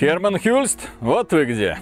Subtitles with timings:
[0.00, 1.76] Херман Хюльст, вот вы где.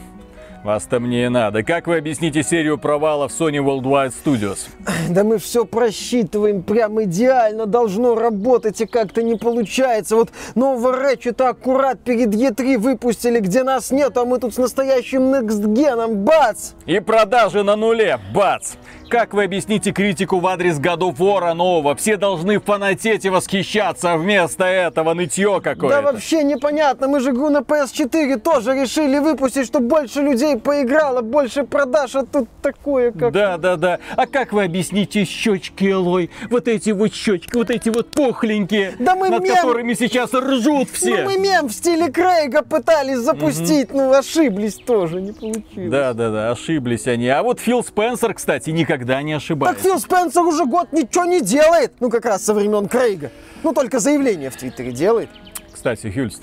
[0.64, 1.62] Вас-то мне и надо.
[1.62, 4.68] Как вы объясните серию провалов Sony Worldwide Studios?
[5.08, 10.16] Да мы все просчитываем прям идеально, должно работать и как-то не получается.
[10.16, 15.32] Вот нового Рэчета аккурат перед E3 выпустили, где нас нет, а мы тут с настоящим
[15.32, 16.72] Next Gen, бац!
[16.86, 18.72] И продажи на нуле, бац!
[19.08, 21.94] Как вы объясните критику в адрес God of War нового?
[21.94, 26.02] Все должны фанатеть и восхищаться, а вместо этого нытье какое-то.
[26.02, 31.22] Да вообще непонятно, мы же игру на PS4 тоже решили выпустить, чтобы больше людей поиграло,
[31.22, 33.32] больше продаж, а тут такое как...
[33.32, 33.98] Да, да, да.
[34.16, 36.30] А как вы объясните щечки Элой?
[36.50, 39.54] Вот эти вот щечки, вот эти вот пухленькие, да мы над мем...
[39.54, 41.24] которыми сейчас ржут все.
[41.24, 43.98] Ну мы мем в стиле Крейга пытались запустить, угу.
[43.98, 45.90] ну ошиблись тоже, не получилось.
[45.90, 47.28] Да, да, да, ошиблись они.
[47.28, 49.82] А вот Фил Спенсер, кстати, никогда никогда не ошибается.
[49.82, 51.92] Так Фил Спенсер уже год ничего не делает.
[52.00, 53.30] Ну, как раз со времен Крейга.
[53.62, 55.30] Ну, только заявление в Твиттере делает.
[55.72, 56.42] Кстати, Хюльст,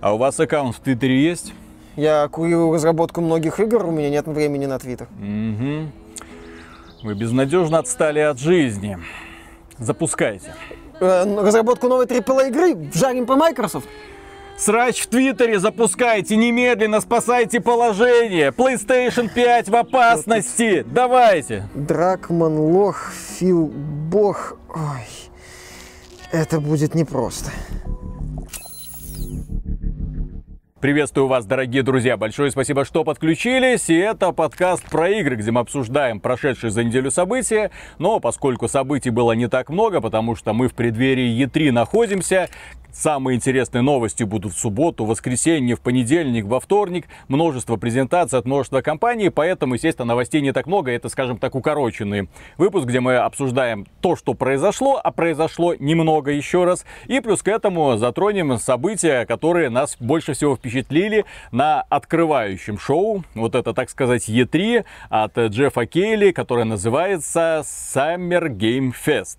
[0.00, 1.52] а у вас аккаунт в Твиттере есть?
[1.96, 5.08] Я курирую разработку многих игр, у меня нет времени на Твиттер.
[5.18, 5.90] Угу.
[7.04, 8.98] Вы безнадежно отстали от жизни.
[9.78, 10.54] Запускайте.
[11.00, 13.86] Э, разработку новой AAA игры жарим по Microsoft.
[14.58, 18.50] Срач в Твиттере запускайте, немедленно спасайте положение.
[18.50, 20.82] PlayStation 5 в опасности.
[20.86, 21.68] Давайте.
[21.74, 24.56] Дракман, лох, Фил, бог.
[24.74, 25.06] Ой,
[26.32, 27.50] это будет непросто.
[30.78, 32.18] Приветствую вас, дорогие друзья.
[32.18, 33.88] Большое спасибо, что подключились.
[33.88, 37.70] И это подкаст про игры, где мы обсуждаем прошедшие за неделю события.
[37.98, 42.50] Но поскольку событий было не так много, потому что мы в преддверии E3 находимся,
[42.98, 47.08] Самые интересные новости будут в субботу, в воскресенье, в понедельник, во вторник.
[47.28, 50.92] Множество презентаций от множества компаний, поэтому, естественно, новостей не так много.
[50.92, 56.64] Это, скажем так, укороченный выпуск, где мы обсуждаем то, что произошло, а произошло немного еще
[56.64, 56.86] раз.
[57.04, 63.24] И плюс к этому затронем события, которые нас больше всего впечатлили на открывающем шоу.
[63.34, 69.36] Вот это, так сказать, E3 от Джеффа Кейли, которое называется Summer Game Fest.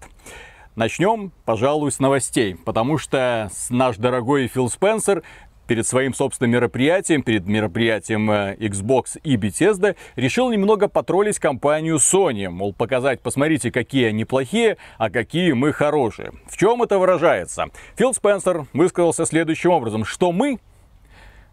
[0.78, 5.24] Начнем, пожалуй, с новостей, потому что наш дорогой Фил Спенсер
[5.66, 12.48] перед своим собственным мероприятием, перед мероприятием э, Xbox и Bethesda, решил немного потроллить компанию Sony.
[12.50, 16.34] Мол, показать, посмотрите, какие они плохие, а какие мы хорошие.
[16.48, 17.70] В чем это выражается?
[17.96, 20.60] Фил Спенсер высказался следующим образом, что мы,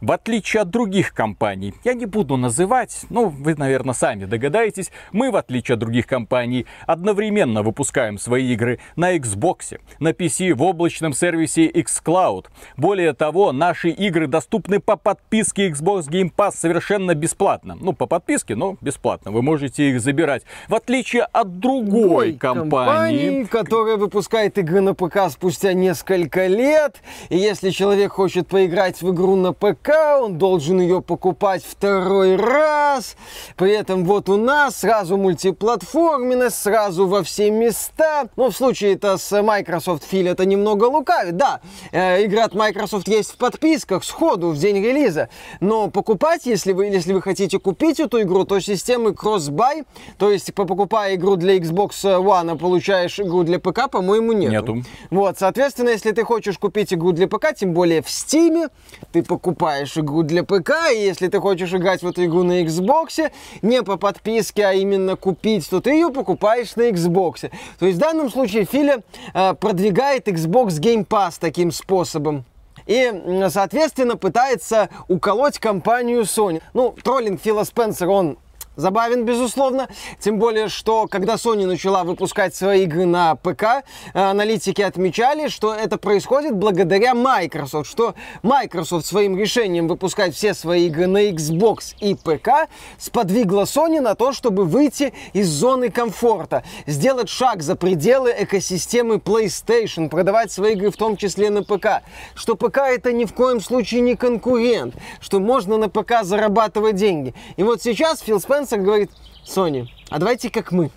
[0.04, 5.30] в отличие от других компаний, я не буду называть, ну, вы, наверное, сами догадаетесь, мы,
[5.30, 11.14] в отличие от других компаний, одновременно выпускаем свои игры на Xbox, на PC, в облачном
[11.14, 12.46] сервисе xCloud.
[12.76, 17.76] Более того, наши игры доступны по подписке Xbox Game Pass совершенно бесплатно.
[17.80, 19.30] Ну, по подписке, но бесплатно.
[19.30, 20.42] Вы можете их забирать.
[20.68, 27.00] В отличие от другой компании, компании которая выпускает игры на ПК спустя несколько лет.
[27.30, 33.16] И если человек хочет поиграть в игру на ПК, он должен ее покупать второй раз.
[33.56, 38.28] При этом вот у нас сразу мультиплатформенность, сразу во все места.
[38.36, 41.36] Но в случае это с Microsoft Фил это немного лукавит.
[41.36, 41.60] Да,
[41.92, 45.28] э, игра от Microsoft есть в подписках сходу в день релиза.
[45.60, 49.84] Но покупать, если вы, если вы хотите купить эту игру, то системы cross-buy,
[50.18, 54.76] то есть покупая игру для Xbox One, а получаешь игру для ПК, по-моему, нету.
[54.76, 54.88] Нету.
[55.10, 58.70] Вот, соответственно, если ты хочешь купить игру для ПК, тем более в Steam,
[59.12, 62.62] ты покупаешь покупаешь игру для ПК, и если ты хочешь играть в эту игру на
[62.62, 63.30] Xbox,
[63.62, 67.50] не по подписке, а именно купить, то ты ее покупаешь на Xbox.
[67.78, 69.02] То есть в данном случае Филя
[69.34, 72.44] э, продвигает Xbox Game Pass таким способом
[72.86, 73.12] и,
[73.50, 76.60] соответственно, пытается уколоть компанию Sony.
[76.74, 78.36] Ну, троллинг Фила Спенсера, он
[78.76, 79.88] забавен, безусловно.
[80.20, 83.82] Тем более, что когда Sony начала выпускать свои игры на ПК, э,
[84.14, 91.06] аналитики отмечали, что это происходит благодаря Microsoft, что Microsoft своим решением выпускать все свои игры
[91.06, 92.68] на Xbox и ПК
[92.98, 100.08] сподвигла Sony на то, чтобы выйти из зоны комфорта, сделать шаг за пределы экосистемы PlayStation,
[100.08, 102.02] продавать свои игры в том числе на ПК,
[102.34, 107.34] что ПК это ни в коем случае не конкурент, что можно на ПК зарабатывать деньги.
[107.56, 109.10] И вот сейчас Фил Спенсер Спенсер говорит,
[109.44, 110.90] Sony, а давайте как мы.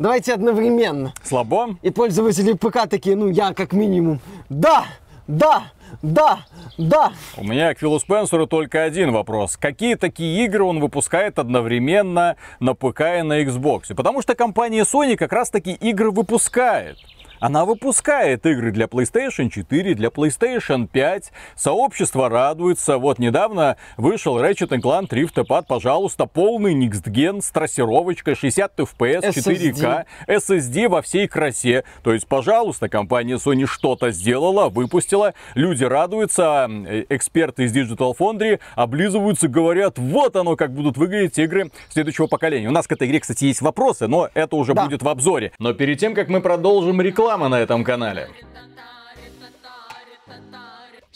[0.00, 1.14] Давайте одновременно.
[1.22, 1.76] Слабо?
[1.82, 4.18] И пользователи ПК такие, ну я как минимум.
[4.48, 4.86] Да,
[5.28, 5.64] да,
[6.02, 6.44] да,
[6.78, 7.12] да.
[7.36, 9.56] У меня к Филу Спенсеру только один вопрос.
[9.56, 13.94] Какие такие игры он выпускает одновременно на ПК и на Xbox?
[13.94, 16.96] Потому что компания Sony как раз таки игры выпускает.
[17.42, 21.32] Она выпускает игры для PlayStation 4, для PlayStation 5.
[21.56, 22.98] Сообщество радуется.
[22.98, 30.04] Вот недавно вышел Ratchet Clank Rift Apart, пожалуйста, полный Gen с трассировочкой, 60 FPS, 4К,
[30.28, 31.82] SSD во всей красе.
[32.04, 38.60] То есть, пожалуйста, компания Sony что-то сделала, выпустила, люди радуются, э, эксперты из Digital Foundry
[38.76, 42.68] облизываются, говорят, вот оно, как будут выглядеть игры следующего поколения.
[42.68, 44.84] У нас к этой игре, кстати, есть вопросы, но это уже да.
[44.84, 45.50] будет в обзоре.
[45.58, 47.00] Но перед тем, как мы продолжим
[47.32, 48.28] реклама на этом канале.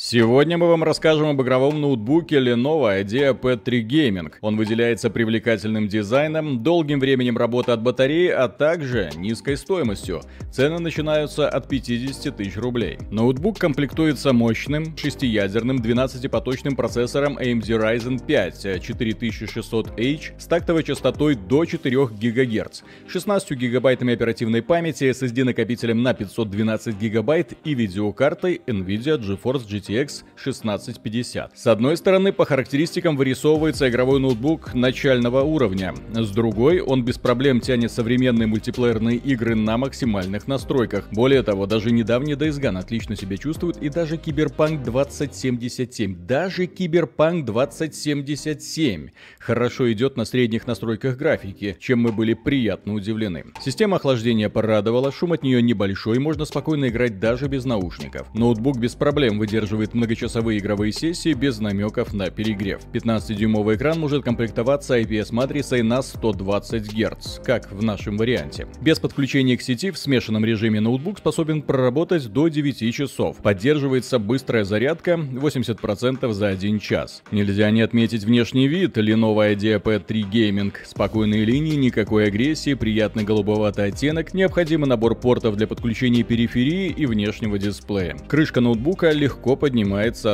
[0.08, 4.32] Сегодня мы вам расскажем об игровом ноутбуке Lenovo IdeaPad 3 Gaming.
[4.40, 10.20] Он выделяется привлекательным дизайном, долгим временем работы от батареи, а также низкой стоимостью.
[10.52, 12.98] Цены начинаются от 50 тысяч рублей.
[13.10, 22.06] Ноутбук комплектуется мощным, шестиядерным 12-поточным процессором AMD Ryzen 5 4600H с тактовой частотой до 4
[22.06, 29.95] ГГц, 16 гигабайтами оперативной памяти, SSD накопителем на 512 гигабайт и видеокартой NVIDIA GeForce GTX
[29.96, 31.58] GTX 1650.
[31.58, 35.94] С одной стороны, по характеристикам вырисовывается игровой ноутбук начального уровня.
[36.12, 41.08] С другой, он без проблем тянет современные мультиплеерные игры на максимальных настройках.
[41.12, 46.26] Более того, даже недавний Days Gone отлично себя чувствует и даже Киберпанк 2077.
[46.26, 49.08] Даже Киберпанк 2077
[49.38, 53.46] хорошо идет на средних настройках графики, чем мы были приятно удивлены.
[53.62, 58.32] Система охлаждения порадовала, шум от нее небольшой, можно спокойно играть даже без наушников.
[58.34, 62.80] Ноутбук без проблем выдерживает поддерживает многочасовые игровые сессии без намеков на перегрев.
[62.92, 68.66] 15-дюймовый экран может комплектоваться IPS-матрицей на 120 Гц, как в нашем варианте.
[68.80, 73.36] Без подключения к сети в смешанном режиме ноутбук способен проработать до 9 часов.
[73.38, 77.22] Поддерживается быстрая зарядка 80% за 1 час.
[77.30, 80.72] Нельзя не отметить внешний вид Lenovo IdeaPad 3 Gaming.
[80.84, 87.58] Спокойные линии, никакой агрессии, приятный голубоватый оттенок, необходимый набор портов для подключения периферии и внешнего
[87.58, 88.16] дисплея.
[88.28, 89.75] Крышка ноутбука легко поднимается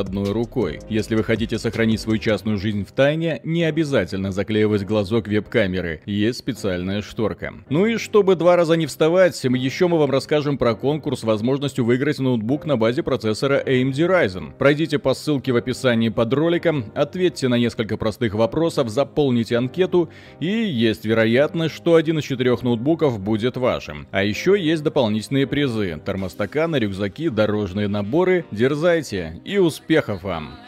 [0.01, 0.81] одной рукой.
[0.89, 6.39] Если вы хотите сохранить свою частную жизнь в тайне, не обязательно заклеивать глазок веб-камеры, есть
[6.39, 7.55] специальная шторка.
[7.69, 11.85] Ну и чтобы два раза не вставать, еще мы вам расскажем про конкурс с возможностью
[11.85, 14.53] выиграть ноутбук на базе процессора AMD Ryzen.
[14.59, 20.09] Пройдите по ссылке в описании под роликом, ответьте на несколько простых вопросов, заполните анкету,
[20.41, 24.07] и есть вероятность, что один из четырех ноутбуков будет вашим.
[24.11, 30.59] А еще есть дополнительные призы, термостаканы, рюкзаки, дорожные наборы, дерзайте, и успехов вам!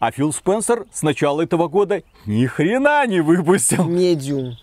[0.00, 3.84] А Фил Спенсер с начала этого года ни хрена не выпустил.
[3.84, 4.56] Медиум.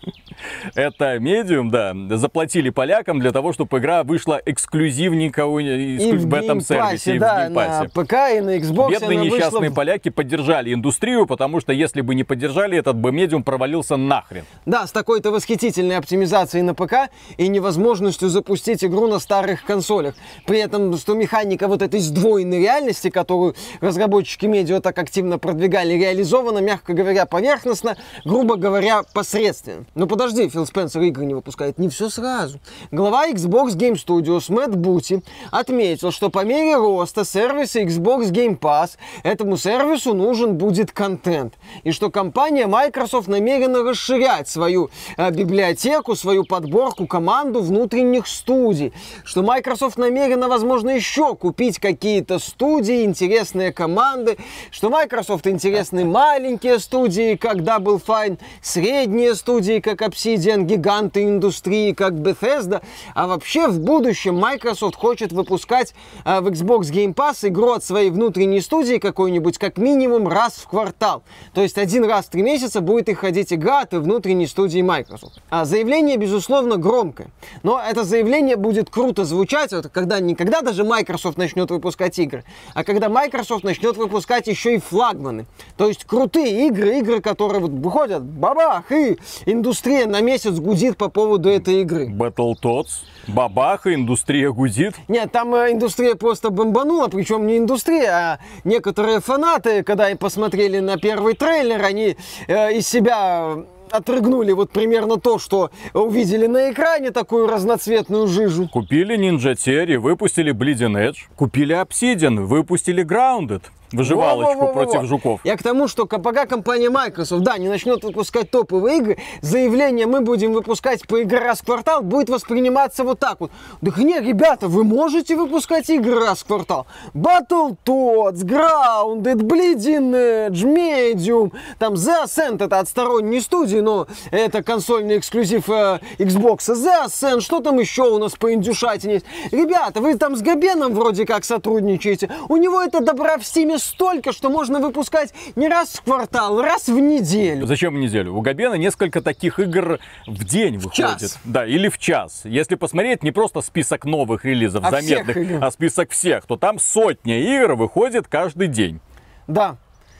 [0.74, 1.94] Это медиум, да.
[2.16, 7.18] Заплатили полякам для того, чтобы игра вышла эксклюзивненько в этом сервисе.
[7.18, 8.90] Да, в на ПК и на Xbox.
[8.90, 9.74] Бедные несчастные вышла...
[9.74, 14.44] поляки поддержали индустрию, потому что если бы не поддержали, этот бы медиум провалился нахрен.
[14.64, 20.14] Да, с такой-то восхитительной оптимизацией на ПК и невозможностью запустить игру на старых консолях.
[20.46, 26.58] При этом, что механика вот этой сдвоенной реальности, которую разработчики медиа так активно продвигали, реализована,
[26.58, 29.84] мягко говоря, поверхностно, грубо говоря, посредственно.
[29.94, 31.78] Но подожди, Фил Спенсер игры не выпускает.
[31.78, 32.58] Не все сразу.
[32.90, 38.92] Глава Xbox Game Studios Мэтт Бути отметил, что по мере роста сервиса Xbox Game Pass
[39.22, 41.54] этому сервису нужен будет контент.
[41.84, 48.92] И что компания Microsoft намерена расширять свою э, библиотеку, свою подборку, команду внутренних студий.
[49.24, 54.36] Что Microsoft намерена, возможно, еще купить какие-то студии, интересные команды.
[54.70, 55.15] Что Microsoft
[55.46, 62.82] интересны маленькие студии, как Double Fine, средние студии, как Obsidian, гиганты индустрии, как Bethesda,
[63.14, 68.10] а вообще в будущем Microsoft хочет выпускать э, в Xbox Game Pass игру от своей
[68.10, 71.22] внутренней студии какой-нибудь как минимум раз в квартал.
[71.54, 75.40] То есть один раз в три месяца будет их ходить игра от внутренней студии Microsoft.
[75.48, 77.28] А заявление, безусловно, громкое.
[77.62, 82.44] Но это заявление будет круто звучать, вот, когда не когда даже Microsoft начнет выпускать игры,
[82.74, 85.46] а когда Microsoft начнет выпускать еще и флагманы.
[85.76, 91.08] То есть крутые игры, игры, которые вот выходят, бабах, и индустрия на месяц гудит по
[91.08, 92.08] поводу этой игры.
[92.08, 94.94] Battletoads, бабаха, индустрия гудит.
[95.08, 100.80] Нет, там э, индустрия просто бомбанула, причем не индустрия, а некоторые фанаты, когда и посмотрели
[100.80, 102.16] на первый трейлер, они
[102.48, 103.56] э, из себя
[103.90, 108.68] отрыгнули вот примерно то, что увидели на экране, такую разноцветную жижу.
[108.68, 113.62] Купили Ninja Theory, выпустили Bleeding Edge, купили Obsidian, выпустили Grounded.
[113.96, 114.84] Выживалочку Во-во-во-во-во.
[114.92, 115.40] против жуков.
[115.44, 120.20] Я к тому, что пока компания Microsoft, да, не начнет выпускать топовые игры, заявление «мы
[120.20, 123.50] будем выпускать по игре раз в квартал» будет восприниматься вот так вот.
[123.84, 126.86] Так не, ребята, вы можете выпускать игры раз в квартал.
[127.14, 135.18] Battletoads, Grounded, Bleeding Edge, Medium, там The Ascent, это от сторонней студии, но это консольный
[135.18, 136.58] эксклюзив э, Xbox.
[136.58, 139.26] The Ascent, что там еще у нас по индюшатине есть?
[139.52, 142.30] Ребята, вы там с Габеном вроде как сотрудничаете.
[142.48, 146.88] У него это добра в стиме столько, что можно выпускать не раз в квартал, раз
[146.88, 147.66] в неделю.
[147.66, 148.34] Зачем в неделю?
[148.34, 151.20] У Габена несколько таких игр в день выходит.
[151.20, 151.38] час.
[151.44, 152.42] Да, или в час.
[152.44, 157.40] Если посмотреть не просто список новых релизов А заметных, а список всех, то там сотня
[157.40, 159.00] игр выходит каждый день.
[159.46, 159.76] Да.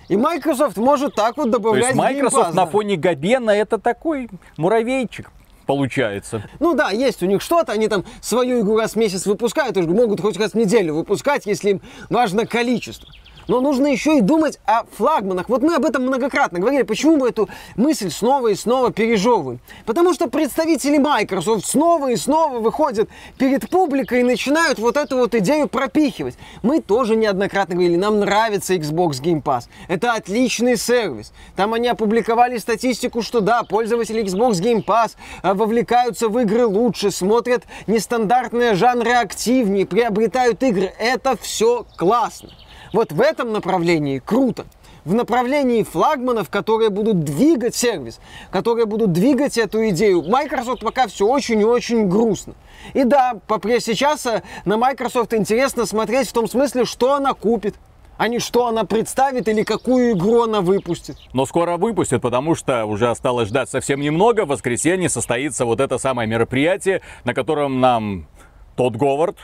[0.08, 3.78] И Microsoft может так вот То добавлять есть в Game Microsoft на фоне Габена это
[3.78, 5.30] такой муравейчик
[5.66, 6.44] получается.
[6.61, 9.85] Ну да, есть у них что-то, они там свою игру раз в месяц выпускают, уж
[9.87, 13.08] могут хоть раз в неделю выпускать, если им важно количество.
[13.48, 15.48] Но нужно еще и думать о флагманах.
[15.48, 16.82] Вот мы об этом многократно говорили.
[16.82, 19.60] Почему мы эту мысль снова и снова пережевываем?
[19.84, 25.34] Потому что представители Microsoft снова и снова выходят перед публикой и начинают вот эту вот
[25.34, 26.36] идею пропихивать.
[26.62, 29.64] Мы тоже неоднократно говорили, нам нравится Xbox Game Pass.
[29.88, 31.32] Это отличный сервис.
[31.54, 35.12] Там они опубликовали статистику, что да, пользователи Xbox Game Pass
[35.42, 40.92] а, вовлекаются в игры лучше, смотрят нестандартные жанры активнее, приобретают игры.
[40.98, 42.50] Это все классно.
[42.92, 44.66] Вот в этом направлении круто.
[45.04, 48.18] В направлении флагманов, которые будут двигать сервис,
[48.50, 50.22] которые будут двигать эту идею.
[50.22, 52.54] Microsoft пока все очень и очень грустно.
[52.92, 53.38] И да,
[53.94, 57.76] сейчас на Microsoft интересно смотреть в том смысле, что она купит,
[58.16, 61.16] а не что она представит или какую игру она выпустит.
[61.32, 64.44] Но скоро выпустят, потому что уже осталось ждать совсем немного.
[64.44, 68.26] В воскресенье состоится вот это самое мероприятие, на котором нам
[68.76, 69.36] Тодд Говард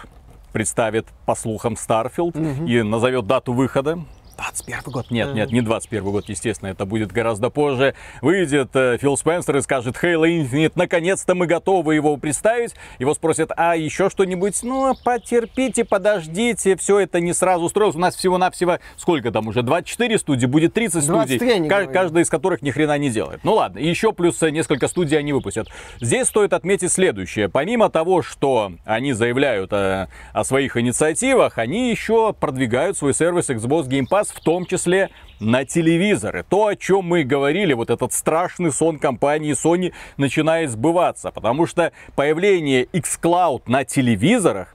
[0.52, 3.98] представит, по слухам, Starfield и назовет дату выхода.
[4.36, 5.10] 21 год?
[5.10, 7.94] Нет, нет, не 21 год, естественно, это будет гораздо позже.
[8.20, 12.74] Выйдет э, Фил Спенсер и скажет, Halo Infinite, наконец-то мы готовы его представить.
[12.98, 14.58] Его спросят, а еще что-нибудь?
[14.62, 17.96] Ну, потерпите, подождите, все это не сразу строилось.
[17.96, 21.92] У нас всего-навсего, сколько там уже, 24 студии, будет 30 студий, 23 они ка- говорили.
[21.92, 23.40] каждая из которых ни хрена не делает.
[23.44, 25.68] Ну ладно, еще плюс э, несколько студий они выпустят.
[26.00, 27.48] Здесь стоит отметить следующее.
[27.48, 33.88] Помимо того, что они заявляют э, о своих инициативах, они еще продвигают свой сервис Xbox
[33.88, 35.10] Game Pass, в том числе
[35.40, 36.44] на телевизоры.
[36.48, 41.30] То, о чем мы говорили, вот этот страшный сон компании Sony начинает сбываться.
[41.30, 44.74] Потому что появление xCloud на телевизорах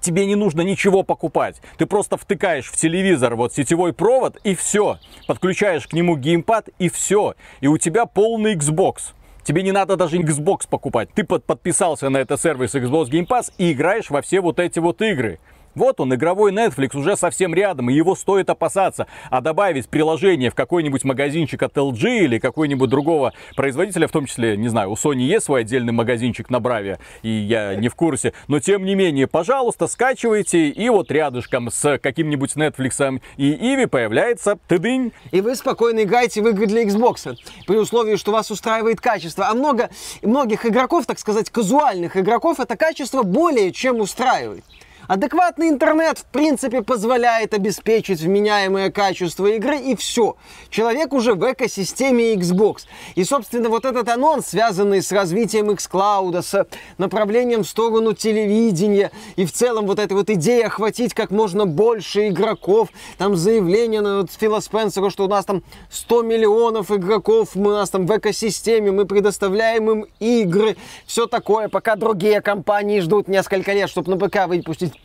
[0.00, 1.60] тебе не нужно ничего покупать.
[1.78, 4.98] Ты просто втыкаешь в телевизор вот сетевой провод и все.
[5.26, 7.34] Подключаешь к нему геймпад и все.
[7.60, 9.12] И у тебя полный Xbox.
[9.44, 11.10] Тебе не надо даже Xbox покупать.
[11.14, 14.80] Ты под- подписался на этот сервис Xbox Game Pass и играешь во все вот эти
[14.80, 15.38] вот игры.
[15.76, 19.06] Вот он, игровой Netflix уже совсем рядом, и его стоит опасаться.
[19.30, 24.56] А добавить приложение в какой-нибудь магазинчик от LG или какой-нибудь другого производителя, в том числе,
[24.56, 28.32] не знаю, у Sony есть свой отдельный магазинчик на Браве, и я не в курсе.
[28.48, 34.58] Но тем не менее, пожалуйста, скачивайте, и вот рядышком с каким-нибудь Netflix и Иви появляется
[34.68, 35.12] тыдынь.
[35.30, 39.48] И вы спокойно играете в игры для Xbox, при условии, что вас устраивает качество.
[39.48, 39.90] А много,
[40.22, 44.64] многих игроков, так сказать, казуальных игроков, это качество более чем устраивает.
[45.08, 50.36] Адекватный интернет, в принципе, позволяет обеспечить вменяемое качество игры, и все.
[50.68, 52.86] Человек уже в экосистеме Xbox.
[53.14, 56.66] И, собственно, вот этот анонс, связанный с развитием xCloud, с
[56.98, 62.28] направлением в сторону телевидения, и в целом вот эта вот идея охватить как можно больше
[62.28, 67.70] игроков, там заявление на вот Фила Спенсера, что у нас там 100 миллионов игроков, мы,
[67.70, 73.28] у нас там в экосистеме, мы предоставляем им игры, все такое, пока другие компании ждут
[73.28, 74.95] несколько лет, чтобы на ПК выпустить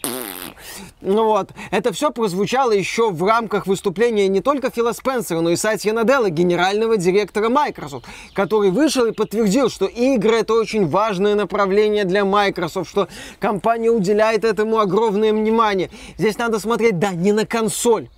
[1.02, 5.94] вот, это все прозвучало еще в рамках выступления не только Фила Спенсера, но и Сатья
[5.94, 12.26] Наделла, генерального директора Microsoft, который вышел и подтвердил, что игры это очень важное направление для
[12.26, 13.08] Microsoft, что
[13.40, 15.90] компания уделяет этому огромное внимание.
[16.18, 18.10] Здесь надо смотреть, да, не на консоль.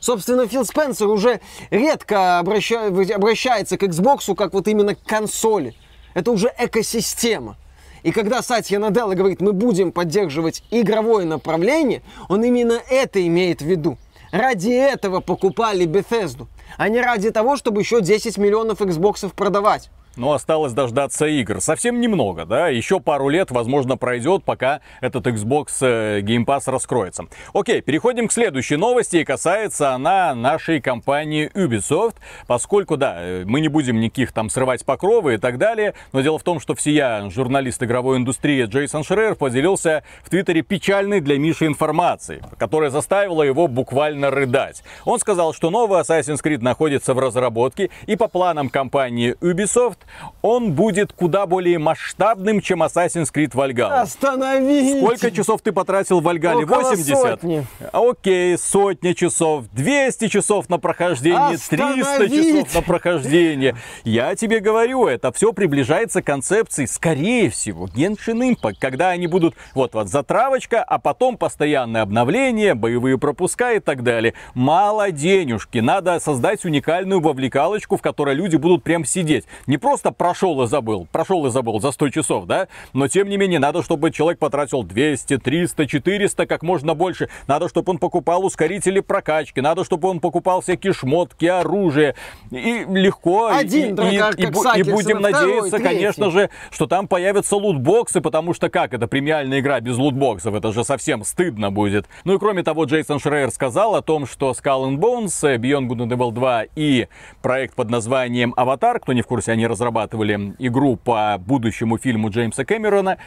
[0.00, 5.76] Собственно, Фил Спенсер уже редко обраща- обращается к Xbox как вот именно к консоли.
[6.14, 7.56] Это уже экосистема.
[8.02, 13.66] И когда Сатья Наделла говорит, мы будем поддерживать игровое направление, он именно это имеет в
[13.66, 13.98] виду.
[14.32, 16.46] Ради этого покупали Bethesda,
[16.78, 19.90] а не ради того, чтобы еще 10 миллионов Xbox продавать.
[20.16, 21.60] Но осталось дождаться игр.
[21.60, 22.68] Совсем немного, да?
[22.68, 27.26] Еще пару лет, возможно, пройдет, пока этот Xbox э, Game Pass раскроется.
[27.54, 29.16] Окей, переходим к следующей новости.
[29.16, 32.16] И касается она нашей компании Ubisoft.
[32.46, 35.94] Поскольку, да, э, мы не будем никаких там срывать покровы и так далее.
[36.12, 41.20] Но дело в том, что всея журналист игровой индустрии Джейсон Шрер поделился в Твиттере печальной
[41.20, 44.82] для Миши информацией, которая заставила его буквально рыдать.
[45.04, 49.98] Он сказал, что новый Assassin's Creed находится в разработке и по планам компании Ubisoft
[50.42, 54.00] он будет куда более масштабным, чем Assassin's Creed Valhalla.
[54.00, 54.98] Остановись!
[54.98, 56.62] Сколько часов ты потратил в Valhalla?
[56.64, 57.16] Около 80?
[57.16, 57.66] сотни.
[57.92, 62.66] Окей, сотня часов, 200 часов на прохождение, 300 Остановить!
[62.66, 63.76] часов на прохождение.
[64.04, 69.54] Я тебе говорю, это все приближается к концепции, скорее всего, Genshin Impact, когда они будут,
[69.74, 74.34] вот, вот, затравочка, а потом постоянное обновление, боевые пропуска и так далее.
[74.54, 79.44] Мало денежки, надо создать уникальную вовлекалочку, в которой люди будут прям сидеть.
[79.66, 83.36] Не просто прошел и забыл, прошел и забыл за 100 часов, да, но тем не
[83.36, 87.28] менее надо, чтобы человек потратил 200, 300, 400, как можно больше.
[87.46, 92.14] Надо, чтобы он покупал ускорители прокачки, надо, чтобы он покупал всякие шмотки, оружие.
[92.50, 95.84] И легко, и- Один и, дракар, и и Сакерсон, будем а второй, надеяться, третий.
[95.84, 100.72] конечно же, что там появятся лутбоксы, потому что как это премиальная игра без лутбоксов, это
[100.72, 102.06] же совсем стыдно будет.
[102.24, 105.88] Ну и кроме того, Джейсон Шрейер сказал о том, что Skull and Bones, э, Beyond
[105.88, 107.08] Good and Evil 2 и
[107.42, 112.64] проект под названием Аватар, кто не в курсе, они разрабатывали игру по будущему фильму Джеймса
[112.64, 113.18] Кэмерона,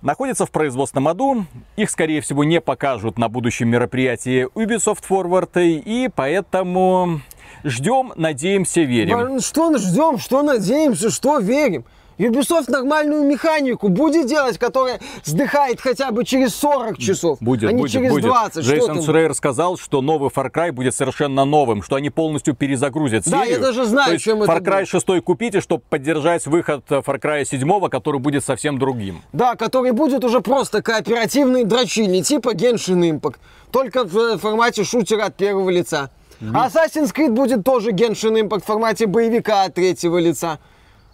[0.00, 1.46] находятся в производственном аду.
[1.76, 5.50] Их, скорее всего, не покажут на будущем мероприятии Ubisoft Forward.
[5.62, 7.20] И поэтому
[7.64, 9.40] ждем, надеемся, верим.
[9.40, 11.84] Что ждем, что надеемся, что верим?
[12.18, 17.80] Ubisoft нормальную механику будет делать, которая сдыхает хотя бы через 40 часов, Будет, а не
[17.82, 18.24] будет, через будет.
[18.24, 18.64] 20.
[18.64, 19.02] Что Джейсон?
[19.02, 23.56] Шрейер сказал, что новый Far Cry будет совершенно новым, что они полностью перезагрузят Да, серию.
[23.56, 24.88] я даже знаю, То чем это Far Cry будет.
[24.88, 29.22] 6 купите, чтобы поддержать выход Far Cry 7, который будет совсем другим.
[29.32, 33.36] Да, который будет уже просто кооперативный дрочильни, типа Genshin Impact.
[33.70, 36.10] Только в э, формате шутера от первого лица.
[36.40, 40.58] А Assassin's Creed будет тоже Genshin Impact в формате боевика от третьего лица.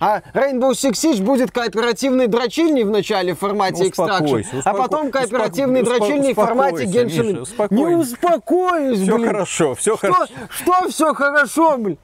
[0.00, 5.10] А Rainbow Six Siege будет кооперативный дрочильни в начале в формате Extraction, а успоко- потом
[5.10, 7.68] кооперативный успоко- дрочильни в формате Genshin Миша.
[7.74, 9.26] Не успокоюсь, Все блин.
[9.28, 10.32] хорошо, все Что, хорошо.
[10.48, 11.98] что все хорошо, блин?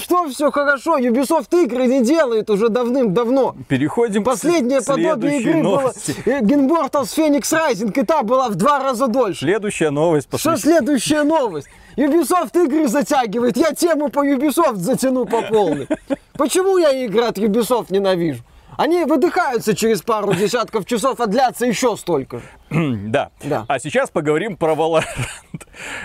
[0.00, 0.98] Что все хорошо?
[0.98, 3.56] Ubisoft игры не делает уже давным-давно.
[3.68, 6.14] Переходим Последнее к следующей игры новости.
[6.26, 9.40] э, Immortals Phoenix Rising, и та была в два раза дольше.
[9.40, 10.28] Следующая новость.
[10.36, 11.68] Что следующая новость?
[11.96, 13.56] Ubisoft игры затягивает.
[13.56, 15.88] Я тему по Ubisoft затяну по полной.
[16.34, 18.42] Почему я игры от Ubisoft ненавижу?
[18.80, 22.40] Они выдыхаются через пару десятков часов, а длятся еще столько.
[22.70, 23.30] Да.
[23.42, 23.66] Да.
[23.68, 25.04] А сейчас поговорим про Valorant.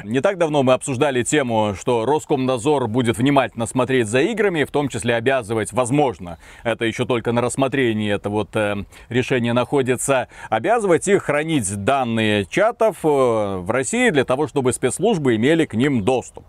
[0.04, 4.90] Не так давно мы обсуждали тему, что Роскомнадзор будет внимательно смотреть за играми, в том
[4.90, 11.24] числе обязывать, возможно, это еще только на рассмотрении это вот э, решение находится, обязывать их
[11.24, 16.44] хранить данные чатов э, в России для того, чтобы спецслужбы имели к ним доступ.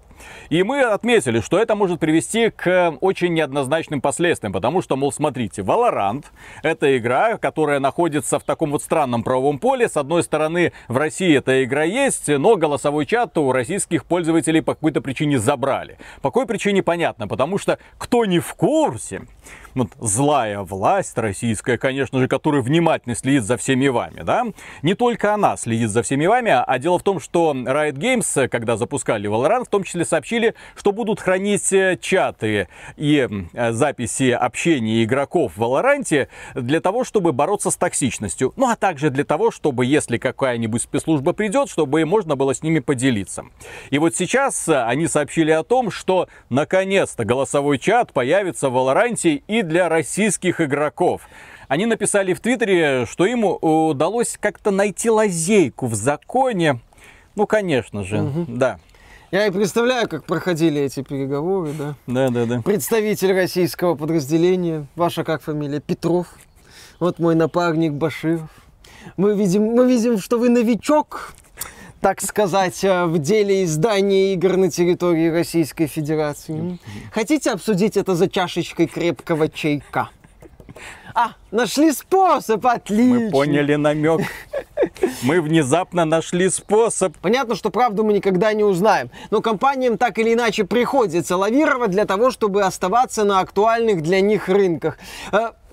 [0.48, 5.62] И мы отметили, что это может привести к очень неоднозначным последствиям, потому что, мол, смотрите,
[5.62, 6.24] Valorant—
[6.62, 9.88] это игра, которая находится в таком вот странном правовом поле.
[9.88, 14.74] С одной стороны, в России эта игра есть, но голосовой чат у российских пользователей по
[14.74, 15.98] какой-то причине забрали.
[16.22, 19.22] По какой причине понятно, потому что кто не в курсе,
[19.76, 24.44] вот злая власть российская, конечно же, которая внимательно следит за всеми вами, да,
[24.82, 28.76] не только она следит за всеми вами, а дело в том, что Riot Games, когда
[28.76, 35.04] запускали Valorant, в том числе сообщили, что будут хранить э, чаты и э, записи общения
[35.04, 38.52] игроков в Valorant для того, чтобы бороться с токсичностью.
[38.56, 42.78] Ну, а также для того, чтобы, если какая-нибудь спецслужба придет, чтобы можно было с ними
[42.78, 43.44] поделиться.
[43.90, 49.42] И вот сейчас э, они сообщили о том, что наконец-то голосовой чат появится в Valorant
[49.46, 51.22] и для российских игроков.
[51.68, 56.80] Они написали в Твиттере, что им удалось как-то найти лазейку в законе.
[57.34, 58.78] Ну, конечно же, да.
[59.32, 61.96] Я и представляю, как проходили эти переговоры, да.
[62.06, 62.62] Да, да, да.
[62.62, 65.80] Представитель российского подразделения, ваша как фамилия?
[65.80, 66.28] Петров.
[67.00, 68.48] Вот мой напарник Баширов.
[69.16, 71.34] Мы видим, мы видим, что вы новичок,
[72.00, 76.78] так сказать, э, в деле издания игр на территории Российской Федерации.
[77.12, 80.10] Хотите обсудить это за чашечкой крепкого чайка?
[81.14, 83.20] А, нашли способ, отлично.
[83.20, 84.20] Мы поняли намек.
[85.22, 87.16] Мы внезапно нашли способ.
[87.18, 92.04] Понятно, что правду мы никогда не узнаем, но компаниям так или иначе приходится лавировать для
[92.04, 94.98] того, чтобы оставаться на актуальных для них рынках.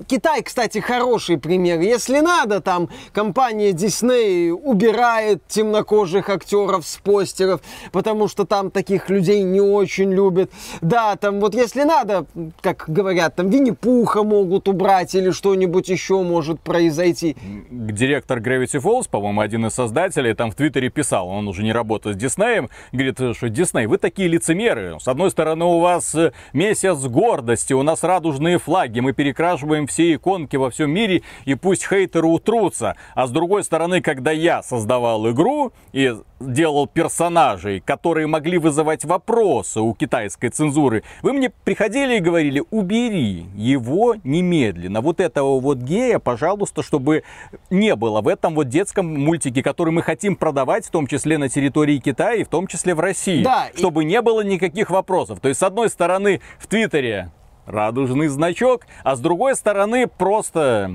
[0.08, 1.80] Китай, кстати, хороший пример.
[1.80, 7.62] Если надо, там компания Disney убирает темнокожих актеров с постеров,
[7.92, 10.52] потому что там таких людей не очень любят.
[10.82, 12.26] Да, там вот если надо,
[12.62, 17.36] как говорят, там Винни-Пуха могут убрать или что-нибудь еще может произойти.
[17.70, 22.16] Директор Gravity Falls, по-моему, один из создателей, там в Твиттере писал, он уже не работает
[22.16, 24.98] с Диснеем, говорит, что Дисней, вы такие лицемеры.
[25.00, 30.16] С одной стороны, у вас э, месяц гордости, у нас радужные флаги, мы перекрашиваем все
[30.16, 32.96] иконки во всем мире, и пусть хейтеры утрутся.
[33.16, 39.80] А с другой стороны, когда я создавал игру и делал персонажей, которые могли вызывать вопросы
[39.80, 45.02] у китайской цензуры, вы мне приходили и говорили, убери его немедленно.
[45.02, 47.24] Вот этого вот гея, пожалуйста, чтобы
[47.70, 51.50] не было в этом вот детском мультике, который мы хотим продавать, в том числе на
[51.50, 53.44] территории Китая и в том числе в России.
[53.44, 54.06] Да, чтобы и...
[54.08, 55.40] не было никаких вопросов.
[55.40, 57.32] То есть, с одной стороны, в Твиттере
[57.66, 60.92] радужный значок, а с другой стороны просто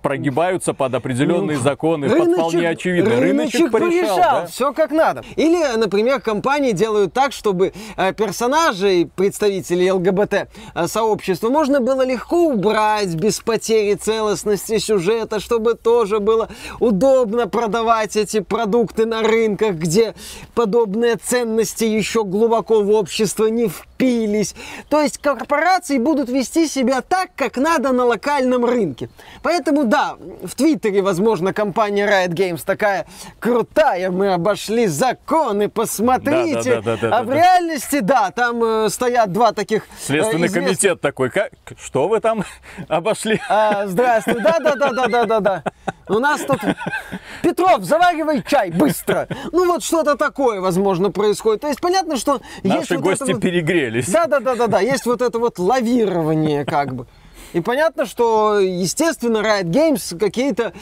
[0.00, 3.10] прогибаются под определенные ну, законы, рыночек, под вполне очевидно.
[3.10, 4.46] Рыночек, рыночек порешал, порешал да?
[4.46, 5.24] все как надо.
[5.36, 13.14] Или, например, компании делают так, чтобы э, персонажей, представителей ЛГБТ-сообщества э, можно было легко убрать
[13.14, 20.14] без потери целостности сюжета, чтобы тоже было удобно продавать эти продукты на рынках, где
[20.54, 24.54] подобные ценности еще глубоко в общество не впились.
[24.88, 29.10] То есть корпорации будут вести себя так, как надо на локальном рынке.
[29.42, 33.06] Поэтому да, в Твиттере, возможно, компания Riot Games такая
[33.40, 36.76] крутая, мы обошли законы, посмотрите.
[36.76, 39.82] Да, да, да, да, а в реальности, да, там э, стоят два таких...
[39.82, 40.64] Э, Следственный известных...
[40.64, 41.50] комитет такой, как,
[41.82, 42.44] что вы там
[42.88, 43.40] обошли?
[43.48, 45.64] А, здравствуй, да-да-да-да-да-да.
[46.08, 46.60] У нас тут...
[47.42, 49.26] Петров, заваривай чай, быстро!
[49.50, 51.62] Ну вот что-то такое, возможно, происходит.
[51.62, 52.40] То есть понятно, что...
[52.62, 53.42] Наши есть гости вот вот...
[53.42, 54.08] перегрелись.
[54.08, 57.06] Да-да-да-да-да, есть вот это вот лавирование как бы.
[57.52, 60.72] И понятно, что, естественно, Riot Games какие-то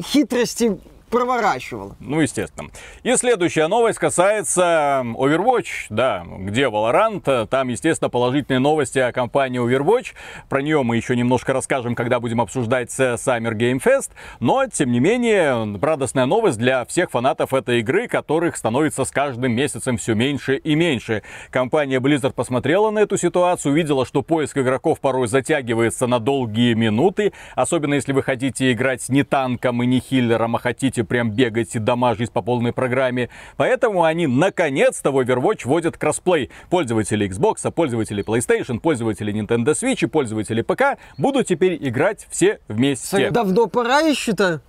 [0.00, 1.96] хитрости проворачивала.
[2.00, 2.70] Ну, естественно.
[3.02, 7.46] И следующая новость касается Overwatch, да, где Valorant.
[7.46, 10.12] Там, естественно, положительные новости о компании Overwatch.
[10.48, 14.10] Про нее мы еще немножко расскажем, когда будем обсуждать Summer Game Fest.
[14.40, 19.52] Но, тем не менее, радостная новость для всех фанатов этой игры, которых становится с каждым
[19.52, 21.22] месяцем все меньше и меньше.
[21.50, 27.32] Компания Blizzard посмотрела на эту ситуацию, увидела, что поиск игроков порой затягивается на долгие минуты,
[27.54, 31.74] особенно если вы хотите играть не танком и не хиллером, а хотите будете прям бегать
[31.74, 33.28] и дамажить по полной программе.
[33.56, 36.50] Поэтому они наконец-то в Overwatch вводят кроссплей.
[36.70, 43.30] Пользователи Xbox, пользователи PlayStation, пользователи Nintendo Switch и пользователи ПК будут теперь играть все вместе.
[43.30, 44.60] Давно пора еще-то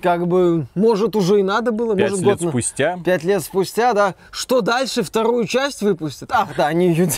[0.00, 1.94] как бы, может, уже и надо было.
[1.94, 2.98] Пять может, лет год спустя.
[3.04, 4.14] Пять лет спустя, да.
[4.30, 5.02] Что дальше?
[5.02, 6.30] Вторую часть выпустят?
[6.32, 7.10] Ах, да, они ее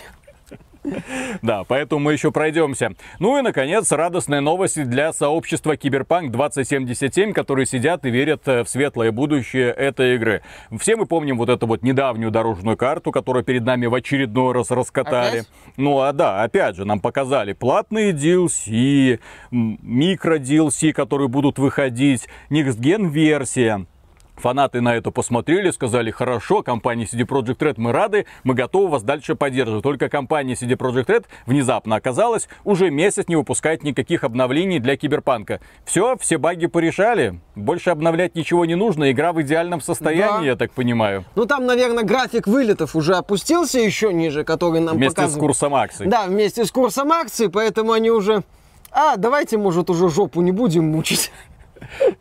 [1.43, 2.93] Да, поэтому мы еще пройдемся.
[3.19, 8.69] Ну и, наконец, радостные новости для сообщества Киберпанк 2077, которые сидят и верят э, в
[8.69, 10.43] светлое будущее этой игры.
[10.79, 14.71] Все мы помним вот эту вот недавнюю дорожную карту, которую перед нами в очередной раз
[14.71, 15.41] раскатали.
[15.41, 15.49] Опять?
[15.77, 22.79] Ну, а да, опять же, нам показали платные DLC, микро DLC, которые будут выходить, Next
[22.79, 23.87] Gen версия.
[24.43, 29.05] Фанаты на это посмотрели, сказали, хорошо, компания CD Projekt Red, мы рады, мы готовы вас
[29.05, 29.85] дальше поддерживать.
[29.85, 35.61] Только компания CD Projekt Red внезапно оказалась, уже месяц не выпускает никаких обновлений для Киберпанка.
[35.85, 40.47] Все, все баги порешали, больше обновлять ничего не нужно, игра в идеальном состоянии, да.
[40.47, 41.25] я так понимаю.
[41.37, 45.41] Ну там, наверное, график вылетов уже опустился еще ниже, который нам Вместе показывают.
[45.41, 46.07] с курсом акций.
[46.09, 48.43] Да, вместе с курсом акций, поэтому они уже...
[48.91, 51.31] А, давайте, может, уже жопу не будем мучить.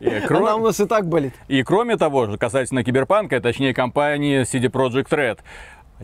[0.00, 0.46] И кроме...
[0.46, 1.34] Она у нас и так болит.
[1.48, 5.38] И кроме того, касательно Киберпанка, точнее компании CD Projekt Red,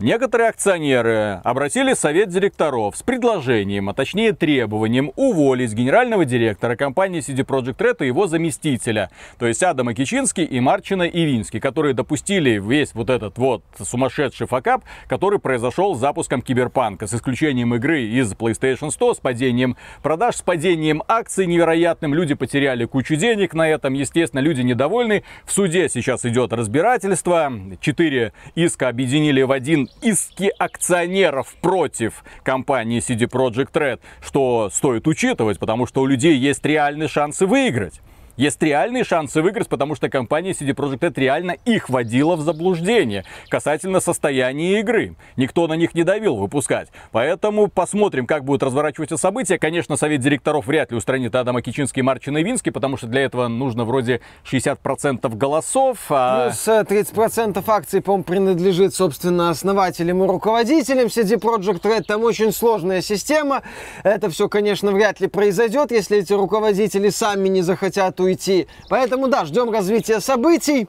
[0.01, 7.19] Некоторые акционеры обратились в совет директоров с предложением, а точнее требованием уволить генерального директора компании
[7.19, 12.61] CD Projekt Red и его заместителя, то есть Адама Кичинский и Марчина Ивинский, которые допустили
[12.65, 18.31] весь вот этот вот сумасшедший факап, который произошел с запуском Киберпанка, с исключением игры из
[18.31, 23.95] PlayStation 100, с падением продаж, с падением акций невероятным, люди потеряли кучу денег на этом,
[23.95, 25.23] естественно, люди недовольны.
[25.43, 33.29] В суде сейчас идет разбирательство, четыре иска объединили в один иски акционеров против компании CD
[33.29, 38.01] Projekt Red, что стоит учитывать, потому что у людей есть реальные шансы выиграть.
[38.39, 43.25] Есть реальные шансы выиграть, потому что компания CD Projekt Red реально их вводила в заблуждение
[43.49, 45.15] касательно состояния игры.
[45.35, 46.87] Никто на них не давил выпускать.
[47.11, 49.59] Поэтому посмотрим, как будут разворачиваться события.
[49.59, 53.49] Конечно, совет директоров вряд ли устранит Адама Кичинский и Марчина Винский, потому что для этого
[53.49, 55.97] нужно вроде 60% голосов.
[56.07, 56.45] А...
[56.45, 62.03] Плюс 30% э, акций, по-моему, принадлежит, собственно, основателям и руководителям CD Projekt Red.
[62.03, 63.63] Там очень сложная система.
[64.03, 68.67] Это все, конечно, вряд ли произойдет, если эти руководители сами не захотят уйти уйти.
[68.89, 70.87] Поэтому да, ждем развития событий,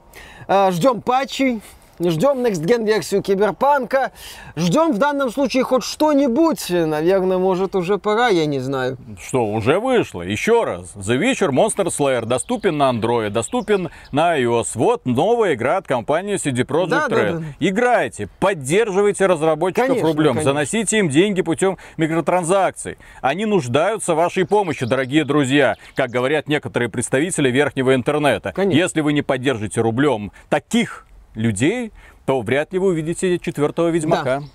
[0.49, 1.61] э, ждем патчей,
[2.09, 4.13] ждем Next Gen версию Киберпанка,
[4.57, 6.71] ждем в данном случае хоть что-нибудь.
[6.71, 8.97] Наверное, может уже пора, я не знаю.
[9.21, 10.23] Что, уже вышло?
[10.23, 10.95] Еще раз.
[10.97, 14.69] The Witcher Monster Slayer доступен на Android, доступен на iOS.
[14.75, 17.33] Вот новая игра от компании CD Projekt да, Red.
[17.33, 17.45] Да, да.
[17.61, 20.53] Играйте, поддерживайте разработчиков конечно, рублем, конечно.
[20.53, 22.97] заносите им деньги путем микротранзакций.
[23.21, 28.53] Они нуждаются в вашей помощи, дорогие друзья, как говорят некоторые представители верхнего интернета.
[28.53, 28.79] Конечно.
[28.79, 31.93] Если вы не поддержите рублем таких людей,
[32.27, 34.41] то вряд ли вы увидите четвертого Ведьмака.
[34.41, 34.47] Да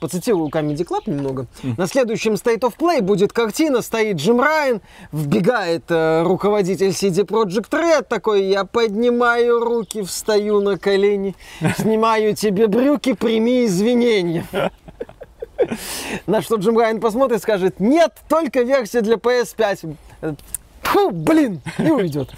[0.00, 1.46] поцитирую Comedy Club немного.
[1.62, 1.74] Mm.
[1.76, 4.80] На следующем State of Play будет картина, стоит Джим Райан,
[5.12, 11.34] вбегает э, руководитель CD Project Red, такой, я поднимаю руки, встаю на колени,
[11.78, 14.46] снимаю тебе брюки, прими извинения.
[16.26, 19.96] На что Джим Райан посмотрит и скажет, нет, только версия для PS5.
[20.82, 22.30] Фу, блин, и уйдет.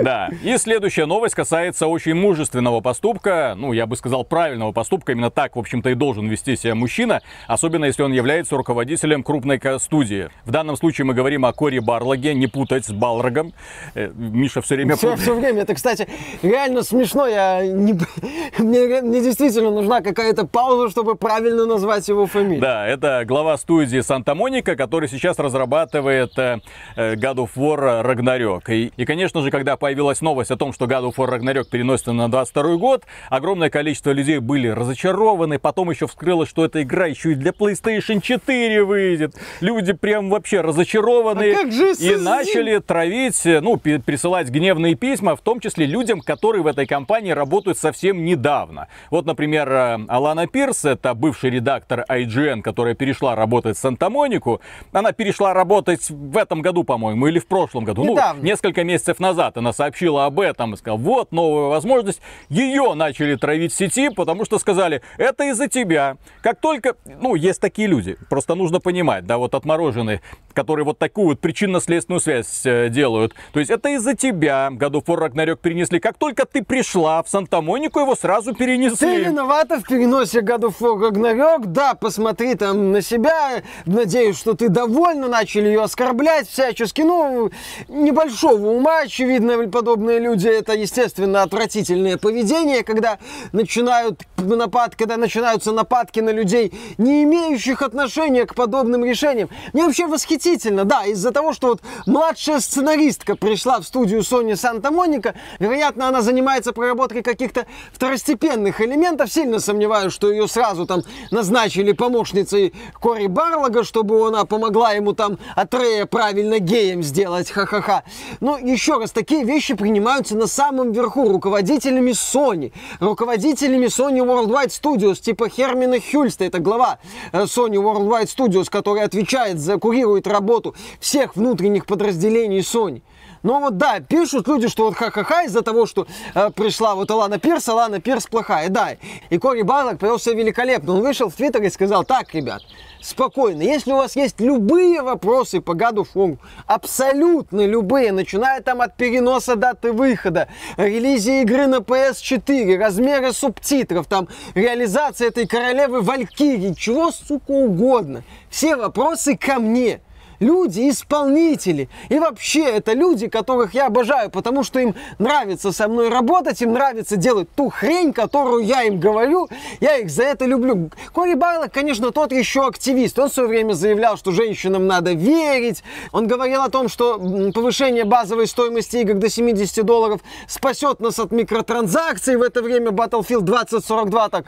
[0.00, 0.30] Да.
[0.42, 3.54] И следующая новость касается очень мужественного поступка.
[3.56, 5.12] Ну, я бы сказал, правильного поступка.
[5.12, 7.20] Именно так, в общем-то, и должен вести себя мужчина.
[7.46, 10.28] Особенно, если он является руководителем крупной студии.
[10.44, 13.52] В данном случае мы говорим о Кори Барлаге, не путать с Балрогом.
[13.94, 14.96] Э, Миша все время...
[14.96, 15.62] Все, все время.
[15.62, 16.08] Это, кстати,
[16.42, 17.26] реально смешно.
[17.26, 17.92] Я не...
[18.58, 22.60] мне, мне действительно нужна какая-то пауза, чтобы правильно назвать его фамилию.
[22.60, 26.58] Да, это глава студии Санта-Моника, который сейчас разрабатывает э,
[26.96, 28.72] э, God of War Ragnarok.
[28.72, 31.64] И, и, конечно, конечно же, когда появилась новость о том, что God of War Ragnarok
[31.70, 35.58] переносится на 22 год, огромное количество людей были разочарованы.
[35.58, 39.34] Потом еще вскрылось, что эта игра еще и для PlayStation 4 выйдет.
[39.60, 41.54] Люди прям вообще разочарованы.
[41.54, 46.66] А же и начали травить, ну, присылать гневные письма, в том числе людям, которые в
[46.66, 48.88] этой компании работают совсем недавно.
[49.10, 54.60] Вот, например, э, Алана Пирс, это бывший редактор IGN, которая перешла работать в Санта-Монику.
[54.92, 58.04] Она перешла работать в этом году, по-моему, или в прошлом году.
[58.04, 58.42] Ну, недавно.
[58.42, 62.20] Ну, несколько месяцев назад она сообщила об этом и сказала, вот новая возможность.
[62.48, 66.16] Ее начали травить в сети, потому что сказали, это из-за тебя.
[66.42, 70.20] Как только, ну, есть такие люди, просто нужно понимать, да, вот отмороженные,
[70.52, 73.34] которые вот такую вот причинно-следственную связь э, делают.
[73.52, 76.00] То есть это из-за тебя году of War перенесли.
[76.00, 79.06] Как только ты пришла в Санта-Монику, его сразу перенесли.
[79.06, 83.62] Ты виновата в переносе God of War Да, посмотри там на себя.
[83.86, 85.28] Надеюсь, что ты довольна.
[85.28, 87.02] Начали ее оскорблять всячески.
[87.02, 87.50] Ну,
[87.88, 93.18] небольшого ума очевидно, подобные люди, это, естественно, отвратительное поведение, когда
[93.52, 99.48] начинают напад, когда начинаются нападки на людей, не имеющих отношения к подобным решениям.
[99.72, 105.34] Мне вообще восхитительно, да, из-за того, что вот младшая сценаристка пришла в студию Sony Санта-Моника,
[105.58, 112.74] вероятно, она занимается проработкой каких-то второстепенных элементов, сильно сомневаюсь, что ее сразу там назначили помощницей
[113.00, 118.02] Кори Барлога, чтобы она помогла ему там Атрея правильно геем сделать, ха-ха-ха.
[118.40, 125.20] Но еще раз, такие вещи принимаются на самом верху руководителями Sony, руководителями Sony Worldwide Studios,
[125.20, 126.98] типа Хермина Хюльста, это глава
[127.32, 133.02] э, Sony Worldwide Studios, который отвечает за, курирует работу всех внутренних подразделений Sony.
[133.42, 137.38] Но вот да, пишут люди, что вот ха-ха-ха из-за того, что э, пришла вот Алана
[137.38, 138.96] Пирс, Алана Пирс плохая, да.
[139.30, 140.94] И Кори Барлок повел себя великолепно.
[140.94, 142.62] Он вышел в Твиттер и сказал, так, ребят,
[143.00, 148.96] спокойно, если у вас есть любые вопросы по году фору, абсолютно любые, начиная там от
[148.96, 157.10] переноса даты выхода, релизии игры на PS4, размеры субтитров, там, реализация этой королевы Валькирии, чего,
[157.10, 158.22] сука, угодно.
[158.50, 160.00] Все вопросы ко мне
[160.42, 161.88] люди исполнители.
[162.08, 166.72] И вообще это люди, которых я обожаю, потому что им нравится со мной работать, им
[166.72, 169.48] нравится делать ту хрень, которую я им говорю.
[169.80, 170.90] Я их за это люблю.
[171.12, 173.18] Кори Барлок, конечно, тот еще активист.
[173.18, 175.82] Он в свое время заявлял, что женщинам надо верить.
[176.10, 177.18] Он говорил о том, что
[177.54, 182.36] повышение базовой стоимости игр до 70 долларов спасет нас от микротранзакций.
[182.36, 184.46] В это время Battlefield 2042 так,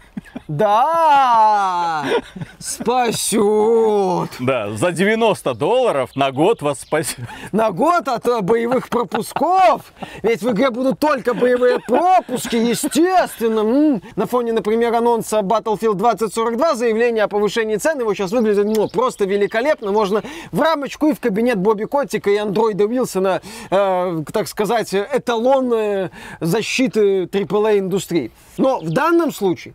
[0.49, 2.05] да,
[2.59, 4.31] спасет.
[4.41, 7.19] Да, за 90 долларов долларов на год вас спасет.
[7.53, 9.93] На год от э, боевых пропусков.
[10.23, 14.01] Ведь в игре будут только боевые пропуски, естественно.
[14.17, 19.27] На фоне, например, анонса Battlefield 2042 заявление о повышении цен, его сейчас выглядит ну, просто
[19.27, 19.93] великолепно.
[19.93, 25.73] Можно в рамочку и в кабинет Бобби Котика и андроида Уилсона, э, так сказать, эталон
[25.75, 28.31] э, защиты AAA индустрии.
[28.57, 29.75] Но в данном случае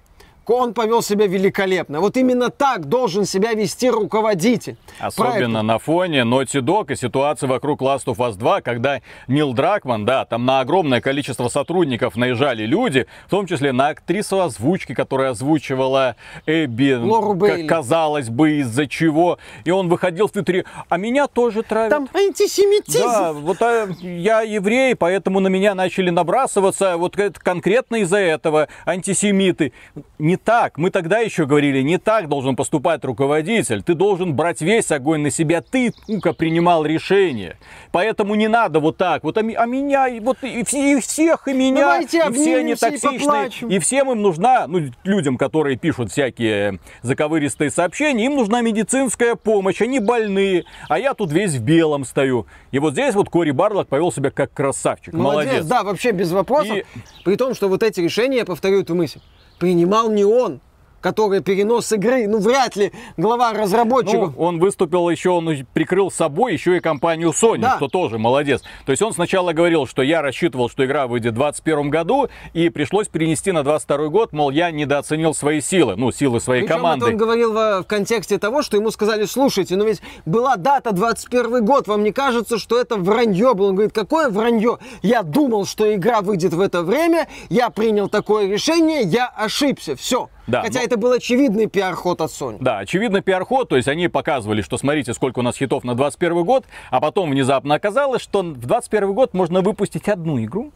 [0.53, 1.99] он повел себя великолепно.
[1.99, 4.77] Вот именно так должен себя вести руководитель.
[4.99, 5.61] Особенно Правильно.
[5.63, 10.25] на фоне Naughty Dog и ситуации вокруг Last of Us 2, когда Нил Дракман, да,
[10.25, 16.15] там на огромное количество сотрудников наезжали люди, в том числе на актрису озвучки, которая озвучивала
[16.45, 17.67] Эбби, Лору как Бейли.
[17.67, 19.39] казалось бы, из-за чего.
[19.63, 21.91] И он выходил в Твиттере, а меня тоже травят.
[21.91, 22.99] Там антисемитизм.
[22.99, 26.97] Да, вот а, я еврей, поэтому на меня начали набрасываться.
[26.97, 29.73] Вот конкретно из-за этого антисемиты.
[30.17, 30.77] Не так.
[30.77, 33.83] Мы тогда еще говорили, не так должен поступать руководитель.
[33.83, 35.61] Ты должен брать весь огонь на себя.
[35.61, 37.57] Ты, сука, принимал решение.
[37.91, 39.23] Поэтому не надо вот так.
[39.23, 42.71] Вот а, а меня, и вот и, и всех, и меня, Давайте и все они
[42.73, 43.19] и токсичные.
[43.19, 43.69] поплачем.
[43.69, 49.81] И всем им нужна, ну, людям, которые пишут всякие заковыристые сообщения, им нужна медицинская помощь,
[49.81, 52.45] они больные, а я тут весь в белом стою.
[52.71, 55.13] И вот здесь вот Кори Барлок повел себя как красавчик.
[55.13, 55.65] Молодец, Молодец.
[55.65, 56.77] да, вообще без вопросов.
[56.77, 56.85] И-
[57.23, 59.19] При том, что вот эти решения, я повторю эту мысль,
[59.59, 60.61] принимал не он,
[61.01, 64.33] который перенос игры, ну вряд ли глава Ну, разработчиков.
[64.37, 67.77] он выступил еще, он прикрыл собой еще и компанию Sony, Да.
[67.77, 68.61] что тоже молодец.
[68.85, 72.69] То есть он сначала говорил, что я рассчитывал, что игра выйдет в 2021 году, и
[72.69, 77.05] пришлось перенести на 22 год, мол, я недооценил свои силы, ну, силы своей Причем команды.
[77.05, 80.91] это он говорил во- в контексте того, что ему сказали, слушайте, но ведь была дата
[80.91, 83.69] 21 год, вам не кажется, что это вранье было?
[83.69, 84.77] Он говорит, какое вранье?
[85.01, 90.29] Я думал, что игра выйдет в это время, я принял такое решение, я ошибся, все.
[90.49, 92.57] Да, Хотя но- это был очевидный пиар-ход от Sony.
[92.59, 96.43] Да, очевидно, пиар-ход, то есть они показывали, что смотрите, сколько у нас хитов на 21
[96.43, 100.71] год, а потом внезапно оказалось, что в 21 год можно выпустить одну игру,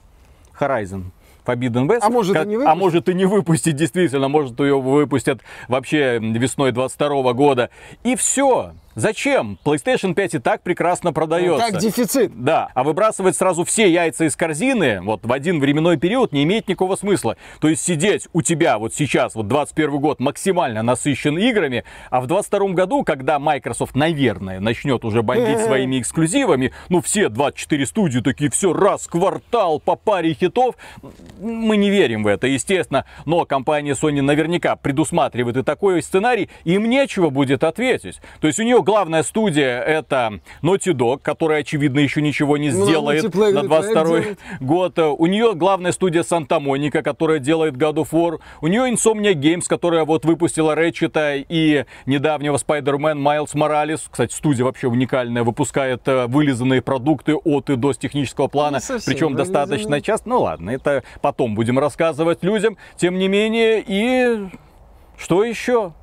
[0.59, 1.05] Horizon.
[1.45, 1.99] Forbidden West.
[2.03, 4.29] А может, и Как- не А может и не выпустить, действительно.
[4.29, 7.69] Может, ее выпустят вообще весной 22 года.
[8.03, 8.71] И все.
[8.95, 9.57] Зачем?
[9.65, 11.71] PlayStation 5 и так прекрасно продается.
[11.71, 12.31] Так дефицит.
[12.35, 16.67] Да, а выбрасывать сразу все яйца из корзины вот в один временной период не имеет
[16.67, 17.37] никакого смысла.
[17.59, 22.27] То есть сидеть у тебя вот сейчас, вот 21 год, максимально насыщен играми, а в
[22.27, 28.51] 22 году, когда Microsoft, наверное, начнет уже бомбить своими эксклюзивами, ну все 24 студии такие,
[28.51, 30.75] все раз, квартал по паре хитов,
[31.39, 36.89] мы не верим в это, естественно, но компания Sony наверняка предусматривает и такой сценарий, им
[36.89, 38.21] нечего будет ответить.
[38.39, 42.85] То есть у нее главная студия это Naughty Dog, которая, очевидно, еще ничего не Ну,
[42.85, 44.99] сделает мультиплеерный на 22 проект год.
[44.99, 48.39] У нее главная студия Santa Monica, которая делает God of War.
[48.61, 54.01] У нее Insomnia Games, которая вот выпустила Рэтчета и недавнего Spider-Man Miles Morales.
[54.09, 58.79] Кстати, студия вообще уникальная, выпускает э, вылизанные продукты от и до с технического плана.
[58.79, 60.29] Совсем Причем достаточно часто.
[60.29, 62.77] Ну ладно, это потом будем рассказывать людям.
[62.97, 64.47] Тем не менее, и
[65.17, 65.93] что еще?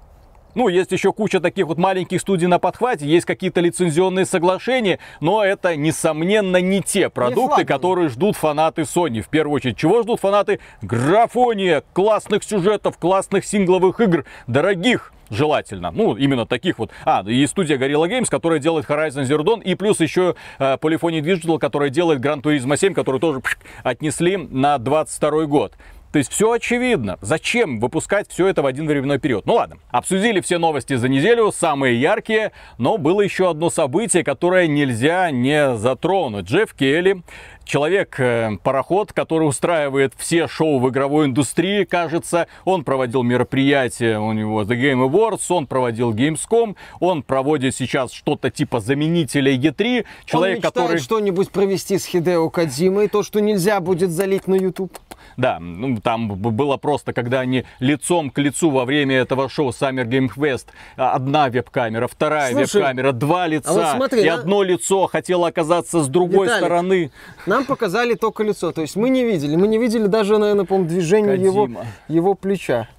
[0.54, 5.44] Ну, есть еще куча таких вот маленьких студий на подхвате, есть какие-то лицензионные соглашения, но
[5.44, 7.64] это, несомненно, не те продукты, флагманы.
[7.64, 9.22] которые ждут фанаты Sony.
[9.22, 10.60] В первую очередь, чего ждут фанаты?
[10.82, 15.90] Графония, классных сюжетов, классных сингловых игр, дорогих желательно.
[15.92, 16.90] Ну, именно таких вот.
[17.04, 21.20] А, и студия Gorilla Games, которая делает Horizon Zero Dawn, и плюс еще э, Polyphony
[21.20, 25.74] Digital, которая делает Gran Turismo 7, который тоже пш, отнесли на 22 год.
[26.12, 27.18] То есть все очевидно.
[27.20, 29.46] Зачем выпускать все это в один временной период?
[29.46, 34.66] Ну ладно, обсудили все новости за неделю, самые яркие, но было еще одно событие, которое
[34.66, 36.46] нельзя не затронуть.
[36.46, 37.22] Джефф Келли,
[37.64, 44.80] человек-пароход, который устраивает все шоу в игровой индустрии, кажется, он проводил мероприятия, у него The
[44.80, 50.62] Game Awards, он проводил Gamescom, он проводит сейчас что-то типа заменителя E3, человек, Он мечтает
[50.62, 50.98] который...
[50.98, 54.98] что-нибудь провести с Хидео Кадзимой, то, что нельзя будет залить на YouTube.
[55.40, 60.04] Да, ну, там было просто, когда они лицом к лицу во время этого шоу Summer
[60.04, 60.66] Game Fest,
[60.98, 66.02] а, одна веб-камера, вторая веб-камера, два лица, вот смотри, и а- одно лицо хотело оказаться
[66.02, 67.10] с другой Виталик, стороны.
[67.46, 69.56] Нам показали только лицо, то есть мы не видели.
[69.56, 71.70] Мы не видели даже, наверное, по движение его,
[72.08, 72.88] его плеча.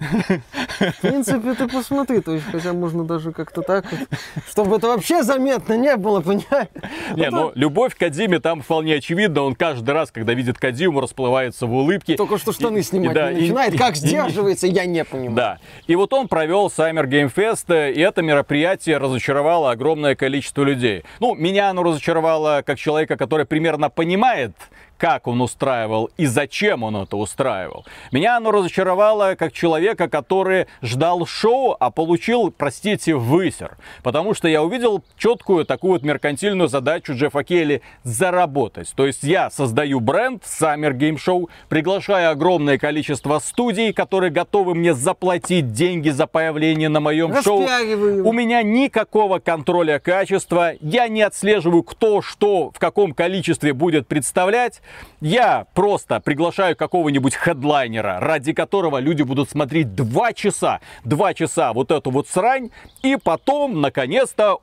[0.80, 4.00] В принципе, ты посмотри, то есть, хотя можно даже как-то так вот,
[4.50, 6.68] чтобы это вообще заметно не было, понимаешь?
[7.14, 9.42] Не, ну, любовь к Кадиме там вполне очевидна.
[9.42, 12.16] Он каждый раз, когда видит Кадиму, расплывается в улыбке.
[12.16, 13.74] Только что штаны И- снимать и да, не и- начинает.
[13.74, 15.34] и- Как и- сдерживается, я не понимаю.
[15.36, 15.58] Да.
[15.86, 21.04] И вот он провел Summer Game Fest, и это мероприятие разочаровало огромное количество людей.
[21.20, 24.52] Ну, меня оно разочаровало как человека, который примерно понимает,
[25.02, 27.84] как он устраивал и зачем он это устраивал.
[28.12, 33.78] Меня оно разочаровало как человека, который ждал шоу, а получил, простите, высер.
[34.04, 38.92] Потому что я увидел четкую такую вот меркантильную задачу Джеффа Келли заработать.
[38.94, 44.94] То есть я создаю бренд Summer Game Show, приглашаю огромное количество студий, которые готовы мне
[44.94, 47.62] заплатить деньги за появление на моем шоу.
[47.62, 54.80] У меня никакого контроля качества, я не отслеживаю, кто что в каком количестве будет представлять.
[55.20, 61.90] Я просто приглашаю какого-нибудь хедлайнера, ради которого люди будут смотреть два часа, два часа вот
[61.90, 62.70] эту вот срань,
[63.02, 64.58] и потом, наконец-то,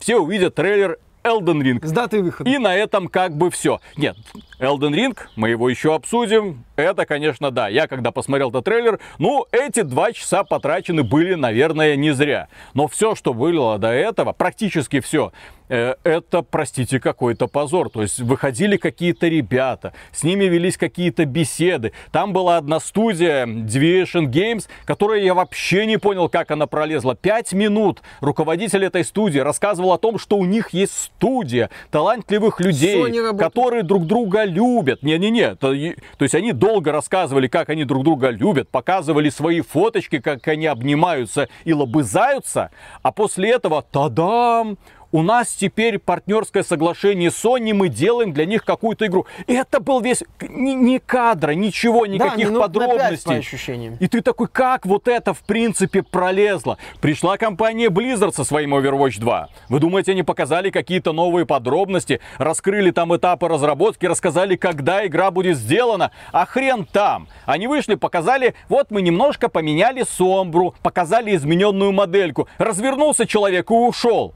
[0.00, 1.84] все увидят трейлер Elden Ring.
[1.84, 2.48] С датой выхода.
[2.48, 3.80] И на этом как бы все.
[3.96, 4.16] Нет,
[4.60, 6.64] Elden Ring, мы его еще обсудим.
[6.76, 7.68] Это, конечно, да.
[7.68, 12.48] Я когда посмотрел этот трейлер, ну, эти два часа потрачены были, наверное, не зря.
[12.72, 15.32] Но все, что было до этого, практически все,
[15.68, 17.90] э, это, простите, какой-то позор.
[17.90, 21.92] То есть выходили какие-то ребята, с ними велись какие-то беседы.
[22.12, 27.14] Там была одна студия, Deviation Games, которая я вообще не понял, как она пролезла.
[27.14, 33.12] Пять минут руководитель этой студии рассказывал о том, что у них есть студия талантливых людей,
[33.38, 35.02] которые друг друга любят.
[35.02, 40.18] Не-не-не, то, то есть они долго рассказывали, как они друг друга любят, показывали свои фоточки,
[40.18, 42.70] как они обнимаются и лобызаются,
[43.02, 44.78] а после этого, тадам,
[45.14, 49.26] у нас теперь партнерское соглашение Sony, мы делаем для них какую-то игру.
[49.46, 53.30] И это был весь, ни, ни кадра, ничего, никаких да, подробностей.
[53.30, 53.96] 5, ощущениям.
[54.00, 56.78] И ты такой, как вот это в принципе пролезло?
[57.00, 59.48] Пришла компания Blizzard со своим Overwatch 2.
[59.68, 65.58] Вы думаете, они показали какие-то новые подробности, раскрыли там этапы разработки, рассказали, когда игра будет
[65.58, 66.10] сделана?
[66.32, 67.28] А хрен там.
[67.46, 72.48] Они вышли, показали, вот мы немножко поменяли Сомбру, показали измененную модельку.
[72.58, 74.34] Развернулся человек и ушел.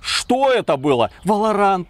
[0.00, 1.10] Что это было?
[1.24, 1.88] Валорант.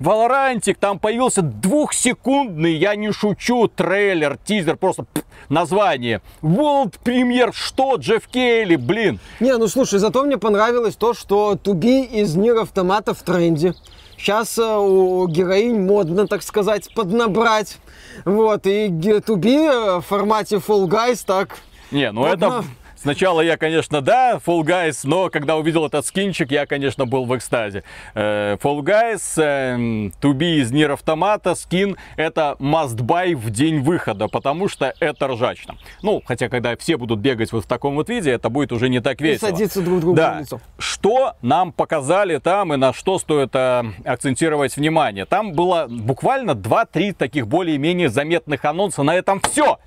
[0.00, 6.22] Валорантик, там появился двухсекундный, я не шучу, трейлер, тизер, просто пфф, название.
[6.40, 9.18] World Premiere, что, Джефф Кейли, блин.
[9.40, 13.74] Не, ну слушай, зато мне понравилось то, что Туби из Нир Автомата в тренде.
[14.16, 17.78] Сейчас э, у героинь модно, так сказать, поднабрать.
[18.24, 18.88] Вот, и
[19.24, 21.58] Туби в формате Fall Guys так...
[21.90, 22.46] Не, ну подна...
[22.46, 22.64] это
[23.00, 27.36] Сначала я, конечно, да, Fall Guys, но когда увидел этот скинчик, я, конечно, был в
[27.36, 27.84] экстазе.
[28.14, 34.68] Э, Fall Guys, Be из Нир Автомата, скин, это must buy в день выхода, потому
[34.68, 35.76] что это ржачно.
[36.02, 39.00] Ну, хотя, когда все будут бегать вот в таком вот виде, это будет уже не
[39.00, 39.48] так весело.
[39.48, 40.40] И садиться друг другу да.
[40.40, 40.60] лицо.
[40.78, 45.24] Что нам показали там и на что стоит э, акцентировать внимание?
[45.24, 49.02] Там было буквально 2-3 таких более-менее заметных анонса.
[49.02, 49.78] На этом все.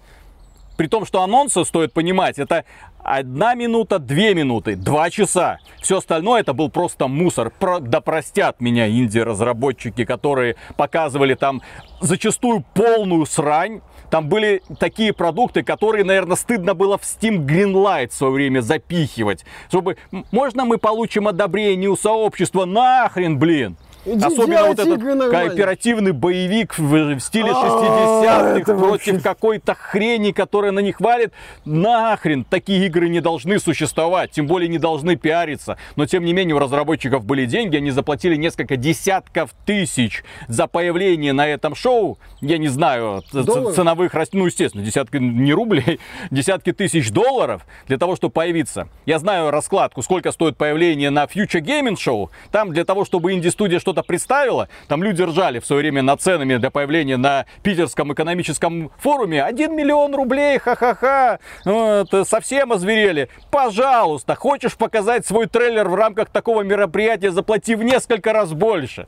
[0.81, 2.65] При том, что анонсы, стоит понимать, это
[3.03, 5.59] одна минута, две минуты, два часа.
[5.79, 7.51] Все остальное это был просто мусор.
[7.51, 11.61] Про, да простят меня инди-разработчики, которые показывали там
[11.99, 13.81] зачастую полную срань.
[14.09, 19.45] Там были такие продукты, которые, наверное, стыдно было в Steam Greenlight в свое время запихивать.
[19.69, 19.97] Чтобы,
[20.31, 22.65] можно мы получим одобрение у сообщества?
[22.65, 23.77] Нахрен, блин!
[24.03, 30.79] Иди Особенно вот этот кооперативный боевик в, в стиле 60-х против какой-то хрени, которая на
[30.79, 31.33] них валит.
[31.65, 35.77] Нахрен, такие игры не должны существовать, тем более не должны пиариться.
[35.95, 41.33] Но тем не менее у разработчиков были деньги, они заплатили несколько десятков тысяч за появление
[41.33, 42.17] на этом шоу.
[42.41, 43.75] Я не знаю, долларов?
[43.75, 45.99] ценовых, ну естественно, десятки не рублей,
[46.31, 48.87] десятки тысяч долларов для того, чтобы появиться.
[49.05, 52.29] Я знаю раскладку, сколько стоит появление на Future Gaming Show.
[52.51, 56.21] Там для того, чтобы инди-студия что что-то представила, там люди ржали в свое время над
[56.21, 59.43] ценами для появления на Питерском экономическом форуме.
[59.43, 63.27] 1 миллион рублей, ха-ха-ха, вот, совсем озверели.
[63.51, 69.07] Пожалуйста, хочешь показать свой трейлер в рамках такого мероприятия, заплати в несколько раз больше.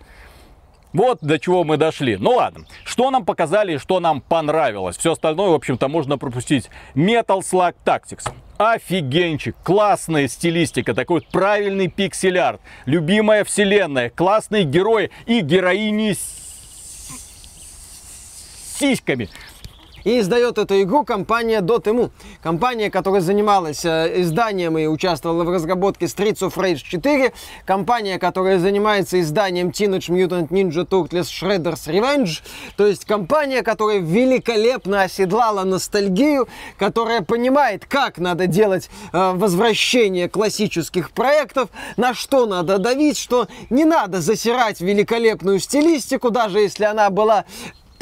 [0.91, 2.17] Вот до чего мы дошли.
[2.17, 4.97] Ну ладно, что нам показали и что нам понравилось.
[4.97, 6.69] Все остальное, в общем-то, можно пропустить.
[6.93, 8.31] Metal Slug Tactics.
[8.57, 16.19] Офигенчик, классная стилистика, такой вот правильный пиксель-арт, любимая вселенная, классные герои и героини с
[18.79, 19.29] сиськами.
[20.03, 22.11] И издает эту игру компания Dotemu.
[22.41, 27.33] Компания, которая занималась э, изданием и участвовала в разработке Streets of Rage 4.
[27.65, 32.41] Компания, которая занимается изданием Teenage Mutant Ninja Turtles Shredder's Revenge.
[32.75, 36.47] То есть компания, которая великолепно оседлала ностальгию,
[36.77, 43.85] которая понимает, как надо делать э, возвращение классических проектов, на что надо давить, что не
[43.85, 47.45] надо засирать великолепную стилистику, даже если она была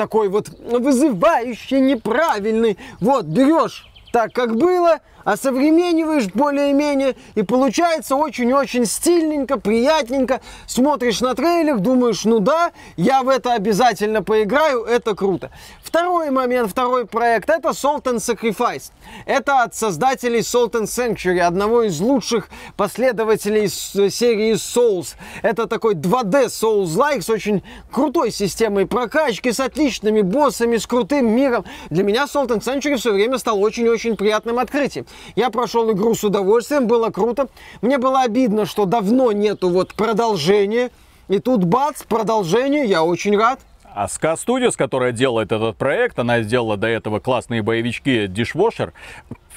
[0.02, 2.80] такой вот вызывающий, неправильный.
[3.00, 10.42] Вот, берешь так, как было, осовремениваешь более-менее, и получается очень-очень стильненько, приятненько.
[10.68, 15.52] Смотришь на трейлер, думаешь, ну да, я в это обязательно поиграю, это круто.
[15.84, 18.92] Второй момент, второй проект, это Salt and Sacrifice.
[19.26, 22.48] Это от создателей Salt and Sanctuary, одного из лучших
[22.78, 25.16] последователей серии Souls.
[25.42, 27.62] Это такой 2D Souls-like с очень
[27.92, 31.66] крутой системой прокачки, с отличными боссами, с крутым миром.
[31.90, 35.06] Для меня Salt and Sanctuary все время стал очень-очень приятным открытием.
[35.36, 37.48] Я прошел игру с удовольствием, было круто.
[37.82, 40.90] Мне было обидно, что давно нету вот продолжения.
[41.28, 43.60] И тут бац, продолжение, я очень рад.
[43.94, 48.94] А Ska Studios, которая делает этот проект, она сделала до этого классные боевички Dishwasher,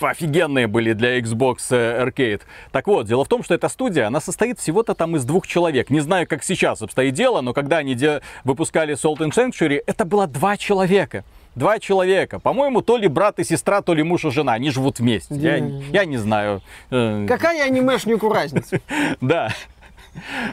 [0.00, 2.40] офигенные были для Xbox э, Arcade.
[2.72, 5.88] Так вот, дело в том, что эта студия, она состоит всего-то там из двух человек.
[5.88, 10.04] Не знаю, как сейчас обстоит дело, но когда они де- выпускали Salt and Sanctuary, это
[10.04, 11.24] было два человека.
[11.54, 12.38] Два человека.
[12.40, 14.52] По-моему, то ли брат и сестра, то ли муж и жена.
[14.54, 15.34] Они живут вместе.
[15.36, 16.60] Я, я не знаю.
[16.90, 18.80] Э, Какая анимешнику разница?
[19.20, 19.50] Да.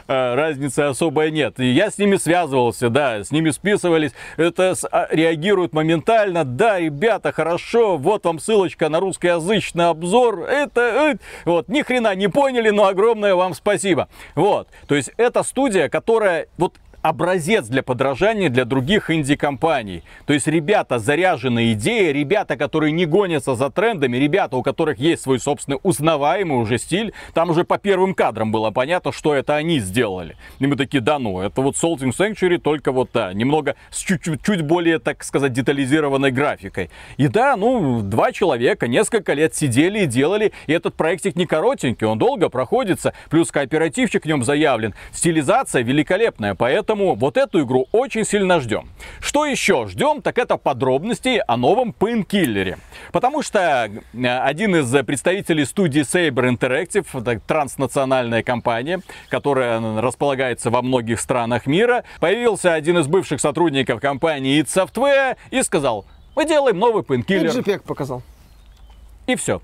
[0.08, 1.60] Э, Разницы особой нет.
[1.60, 4.10] И я с ними связывался, да, с ними списывались.
[4.36, 6.44] Это с- а, реагируют моментально.
[6.44, 10.40] Да, ребята, хорошо, вот вам ссылочка на русскоязычный обзор.
[10.40, 10.80] Это,
[11.14, 14.08] э, вот, ни хрена не поняли, но огромное вам спасибо.
[14.34, 20.02] Вот, то есть это студия, которая вот образец для подражания для других инди-компаний.
[20.24, 25.22] То есть ребята заряженные идеей, ребята, которые не гонятся за трендами, ребята, у которых есть
[25.22, 27.12] свой собственный узнаваемый уже стиль.
[27.34, 30.36] Там уже по первым кадрам было понятно, что это они сделали.
[30.60, 34.42] И мы такие, да ну, это вот Salting Sanctuary, только вот, да, немного с чуть-чуть
[34.44, 36.90] чуть более, так сказать, детализированной графикой.
[37.16, 42.06] И да, ну, два человека несколько лет сидели и делали, и этот проектик не коротенький,
[42.06, 44.94] он долго проходится, плюс кооперативчик в нем заявлен.
[45.12, 48.88] Стилизация великолепная, поэтому вот эту игру очень сильно ждем.
[49.20, 52.78] Что еще ждем, так это подробностей о новом Painkiller.
[53.12, 60.82] Потому что э, один из представителей студии Saber Interactive, это транснациональная компания, которая располагается во
[60.82, 66.78] многих странах мира, появился один из бывших сотрудников компании id Software и сказал, мы делаем
[66.78, 67.48] новый И Painkiller.
[67.48, 68.22] JPEG показал.
[69.26, 69.60] И все.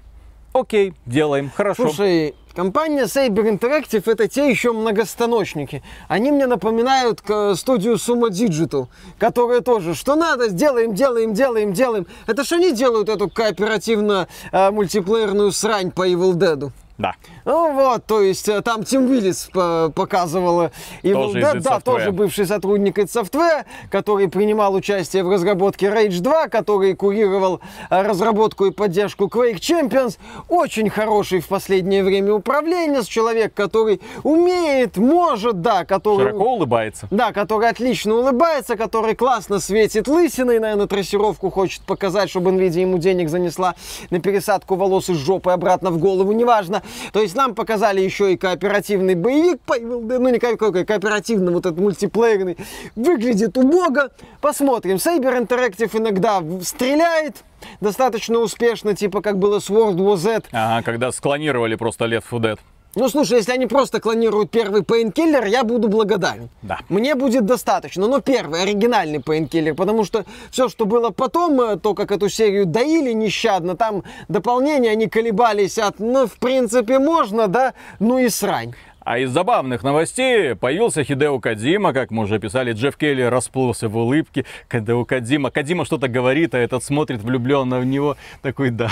[0.52, 1.88] Окей, делаем, хорошо.
[1.88, 5.80] Слушай, компания Saber Interactive это те еще многостаночники.
[6.08, 12.08] Они мне напоминают к- студию Sumo Digital, которая тоже, что надо, сделаем, делаем, делаем, делаем.
[12.26, 16.72] Это ж они делают эту кооперативно-мультиплеерную срань по Evil Dead.
[16.98, 17.14] Да.
[17.44, 20.72] Ну вот, то есть э, там Тим Уиллис по- показывала
[21.04, 21.82] Evil Тоже да, Software.
[21.82, 28.02] тоже бывший сотрудник id Software, который принимал участие в разработке Rage 2, который курировал э,
[28.02, 30.18] разработку и поддержку Quake Champions.
[30.48, 36.26] Очень хороший в последнее время управленец, человек, который умеет, может, да, который...
[36.30, 37.06] Широко улыбается.
[37.12, 42.98] Да, который отлично улыбается, который классно светит лысиной, наверное, трассировку хочет показать, чтобы Nvidia ему
[42.98, 43.76] денег занесла
[44.10, 46.82] на пересадку волос из жопы обратно в голову, неважно.
[47.12, 52.56] То есть нам показали еще и кооперативный боевик, ну не какой, кооперативный, вот этот мультиплеерный.
[52.96, 54.10] Выглядит убого.
[54.40, 54.96] Посмотрим.
[54.96, 57.44] Saber Interactive иногда стреляет,
[57.80, 60.42] достаточно успешно, типа как было с World War Z.
[60.52, 62.58] Ага, когда склонировали просто Left 4 Dead.
[62.94, 66.48] Ну, слушай, если они просто клонируют первый Painkiller, я буду благодарен.
[66.62, 66.78] Да.
[66.88, 68.08] Мне будет достаточно.
[68.08, 72.66] Но первый, оригинальный Painkiller, потому что все, что было потом, э, то, как эту серию
[72.66, 78.74] доили нещадно, там дополнения, они колебались от, ну, в принципе, можно, да, ну и срань.
[79.00, 83.96] А из забавных новостей появился Хидео Кадима, как мы уже писали, Джефф Келли расплылся в
[83.96, 84.44] улыбке.
[84.70, 88.90] Хидео Кадима, Кадима что-то говорит, а этот смотрит влюбленно в него, такой, да.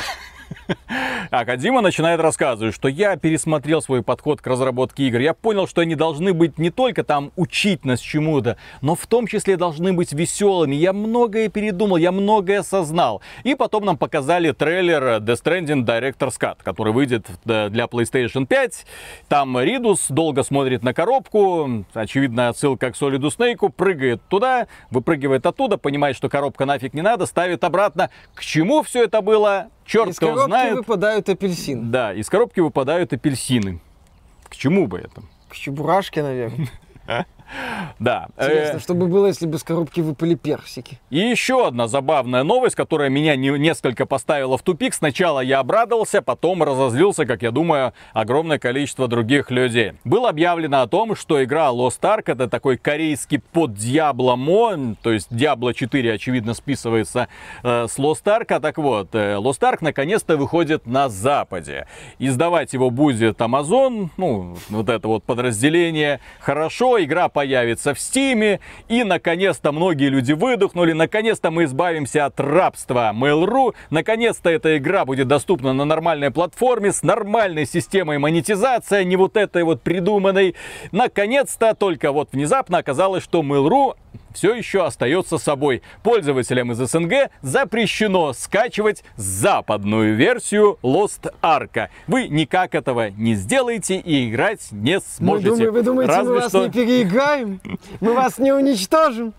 [1.30, 5.18] А Кадима начинает рассказывать, что я пересмотрел свой подход к разработке игр.
[5.18, 9.26] Я понял, что они должны быть не только там учить нас чему-то, но в том
[9.26, 10.76] числе должны быть веселыми.
[10.76, 13.22] Я многое передумал, я многое осознал.
[13.44, 18.86] И потом нам показали трейлер Death Stranding Director's Cut, который выйдет для PlayStation 5.
[19.28, 25.76] Там Ридус долго смотрит на коробку, очевидно отсылка к Solid Snake, прыгает туда, выпрыгивает оттуда,
[25.76, 28.11] понимает, что коробка нафиг не надо, ставит обратно.
[28.34, 29.70] К чему все это было?
[29.87, 30.76] Черт Из коробки знает.
[30.78, 31.82] выпадают апельсины.
[31.84, 33.80] Да, из коробки выпадают апельсины.
[34.49, 35.22] К чему бы это?
[35.49, 36.68] К чебурашке, наверное.
[37.99, 38.28] Да.
[38.36, 40.99] э, Интересно, что бы было, если бы с коробки выпали персики.
[41.11, 44.94] И еще одна забавная новость, которая меня не- несколько поставила в тупик.
[44.94, 49.92] Сначала я обрадовался, потом разозлился, как я думаю, огромное количество других людей.
[50.05, 55.12] Было объявлено о том, что игра Lost Ark это такой корейский под Diablo Mo, то
[55.12, 57.28] есть Diablo 4, очевидно, списывается
[57.62, 58.47] э, с Lost Ark.
[58.53, 61.86] А так вот, э, Lost Ark наконец-то выходит на Западе.
[62.18, 66.20] Издавать его будет Amazon, ну, вот это вот подразделение.
[66.40, 73.12] Хорошо, игра появится в Стиме, и наконец-то многие люди выдохнули, наконец-то мы избавимся от рабства
[73.14, 79.16] Mail.ru, наконец-то эта игра будет доступна на нормальной платформе с нормальной системой монетизации, а не
[79.16, 80.55] вот этой вот придуманной.
[80.93, 83.97] Наконец-то, только вот внезапно оказалось, что Mail.ru
[84.37, 85.82] все еще остается собой.
[86.03, 91.89] Пользователям из СНГ запрещено скачивать западную версию Lost Ark.
[92.07, 95.51] Вы никак этого не сделаете и играть не сможете.
[95.51, 96.66] Мы думаем, вы думаете, Разве мы вас что...
[96.66, 97.61] не переиграем?
[98.01, 99.32] Мы вас не уничтожим?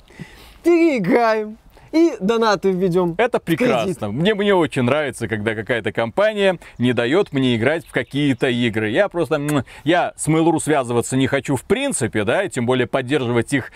[0.64, 1.58] Переиграем.
[1.92, 3.16] И донаты введем.
[3.18, 3.60] Это кредит.
[3.60, 4.12] прекрасно.
[4.12, 8.90] Мне, мне очень нравится, когда какая-то компания не дает мне играть в какие-то игры.
[8.90, 9.64] Я просто...
[9.84, 13.72] Я с Mail.ru связываться не хочу в принципе, да, и тем более поддерживать их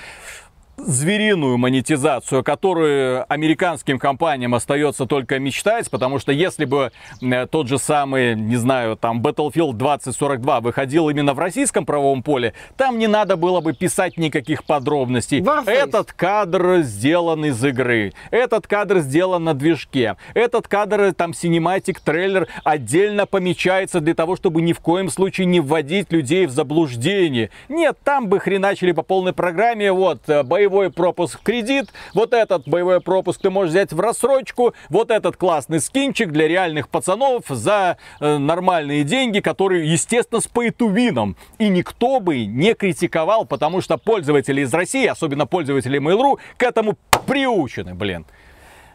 [0.85, 7.77] звериную монетизацию, которую американским компаниям остается только мечтать, потому что если бы э, тот же
[7.77, 13.35] самый, не знаю, там Battlefield 2042 выходил именно в российском правовом поле, там не надо
[13.35, 15.39] было бы писать никаких подробностей.
[15.39, 15.69] Warface.
[15.69, 22.47] Этот кадр сделан из игры, этот кадр сделан на движке, этот кадр, там, синематик, трейлер
[22.63, 27.49] отдельно помечается для того, чтобы ни в коем случае не вводить людей в заблуждение.
[27.69, 32.67] Нет, там бы хреначили по полной программе, вот, э, боевой пропуск в кредит, вот этот
[32.67, 37.97] боевой пропуск ты можешь взять в рассрочку, вот этот классный скинчик для реальных пацанов за
[38.19, 41.35] э, нормальные деньги, которые, естественно, с pay-to-win.
[41.59, 46.97] И никто бы не критиковал, потому что пользователи из России, особенно пользователи Mail.ru, к этому
[47.27, 48.25] приучены, блин.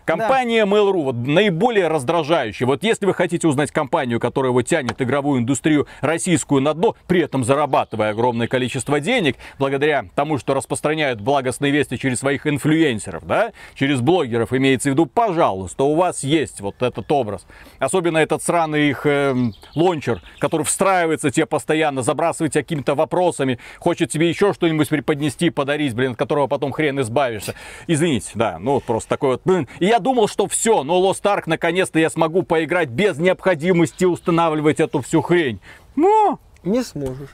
[0.06, 2.64] Компания Mail.ru вот, наиболее раздражающая.
[2.64, 7.22] Вот если вы хотите узнать компанию, которая вот тянет игровую индустрию российскую на дно, при
[7.22, 13.50] этом зарабатывая огромное количество денег, благодаря тому, что распространяют благостные вести через своих инфлюенсеров, да,
[13.74, 17.44] через блогеров имеется в виду, пожалуйста, у вас есть вот этот образ.
[17.80, 24.10] Особенно этот сраный их эм, лончер, который встраивается тебе постоянно, забрасывает тебя какими-то вопросами, хочет
[24.12, 27.56] тебе еще что-нибудь преподнести, подарить, блин, от которого потом хрен избавишься.
[27.88, 29.66] Извините, да, ну вот просто такой вот, блин.
[29.80, 34.80] И я думал, что все, но Lost Ark наконец-то я смогу поиграть без необходимости устанавливать
[34.80, 35.60] эту всю хрень.
[35.94, 37.30] Но, Не сможешь.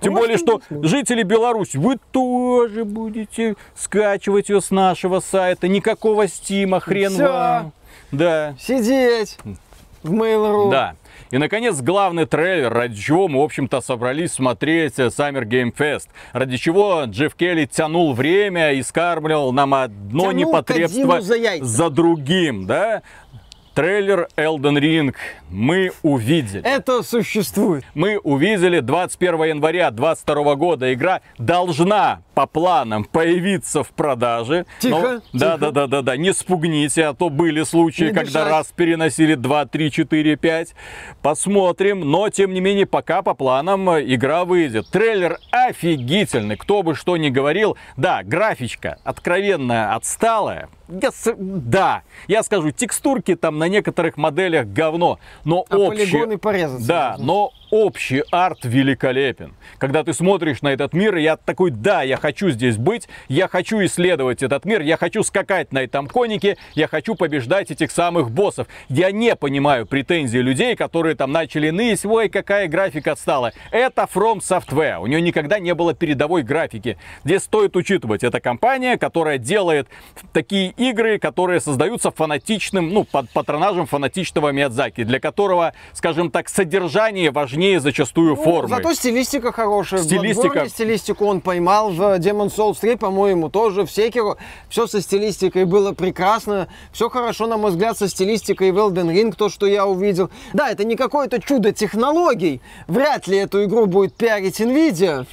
[0.00, 5.68] тем Ну, более, что жители Беларуси, вы тоже будете скачивать ее с нашего сайта.
[5.68, 7.32] Никакого стима, хрен Всё.
[7.32, 7.72] вам.
[8.12, 8.54] Да.
[8.60, 9.38] Сидеть
[10.02, 10.70] в Mail.ru.
[10.70, 10.94] Да.
[11.30, 16.08] И, наконец, главный трейлер, ради чего мы, в общем-то, собрались смотреть э, Summer Game Fest.
[16.32, 22.66] Ради чего Джефф Келли тянул время и скармливал нам одно Тянул непотребство за за другим,
[22.66, 23.02] да?
[23.74, 25.14] Трейлер Elden Ring
[25.50, 26.62] мы увидели.
[26.62, 27.84] Это существует.
[27.92, 30.94] Мы увидели 21 января 2022 года.
[30.94, 34.66] Игра должна по планам появиться в продаже.
[34.78, 35.58] Тихо, Да, тихо.
[35.58, 36.16] да, да, да, да.
[36.18, 38.48] Не спугните, а то были случаи, Не когда дышать.
[38.50, 40.74] раз переносили 2, 3, 4, 5.
[41.22, 42.00] Посмотрим.
[42.10, 44.86] Но, тем не менее, пока по планам э, игра выйдет.
[44.90, 46.56] Трейлер офигительный.
[46.58, 47.78] Кто бы что ни говорил.
[47.96, 50.68] Да, графичка откровенно отсталая.
[50.88, 56.04] Я с- Да, я скажу, текстурки там на некоторых моделях говно, но А общий...
[56.12, 57.24] полигоны порезаться Да, можно.
[57.26, 59.54] но общий арт великолепен.
[59.78, 63.84] Когда ты смотришь на этот мир, я такой, да, я хочу здесь быть, я хочу
[63.84, 68.68] исследовать этот мир, я хочу скакать на этом конике, я хочу побеждать этих самых боссов.
[68.88, 73.52] Я не понимаю претензий людей, которые там начали ныть, ой, какая графика отстала.
[73.70, 76.98] Это From Software, у нее никогда не было передовой графики.
[77.24, 79.88] Здесь стоит учитывать, это компания, которая делает
[80.32, 87.30] такие игры, которые создаются фанатичным, ну, под патронажем фанатичного Миядзаки, для которого, скажем так, содержание
[87.30, 88.68] важнее зачастую Ну, формы.
[88.68, 90.02] Зато стилистика хорошая.
[90.02, 91.90] Стилистика- Bloodborne стилистику он поймал.
[91.90, 93.82] В Demon Souls 3, по-моему, тоже.
[93.84, 94.36] В Sekiro
[94.68, 96.68] все со стилистикой было прекрасно.
[96.92, 100.30] Все хорошо, на мой взгляд, со стилистикой в Elden Ring, то, что я увидел.
[100.52, 102.60] Да, это не какое-то чудо технологий.
[102.88, 105.26] Вряд ли эту игру будет пиарить Nvidia.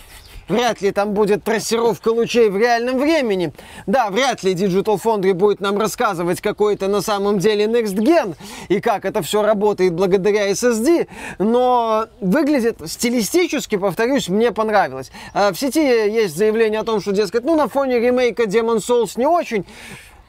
[0.48, 3.54] Вряд ли там будет трассировка лучей в реальном времени.
[3.88, 8.36] Да, вряд ли Digital Foundry будет нам рассказывать какой то на самом деле Next Gen
[8.68, 11.08] и как это все работает благодаря SSD,
[11.40, 15.12] но выглядит стилистически, повторюсь, мне понравилось.
[15.34, 19.14] А В сети есть заявление о том, что, дескать, ну на фоне ремейка Demon Souls
[19.16, 19.66] не очень.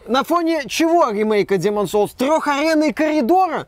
[0.07, 2.11] На фоне чего ремейка Demon Souls?
[2.17, 3.67] Трехаренный коридора?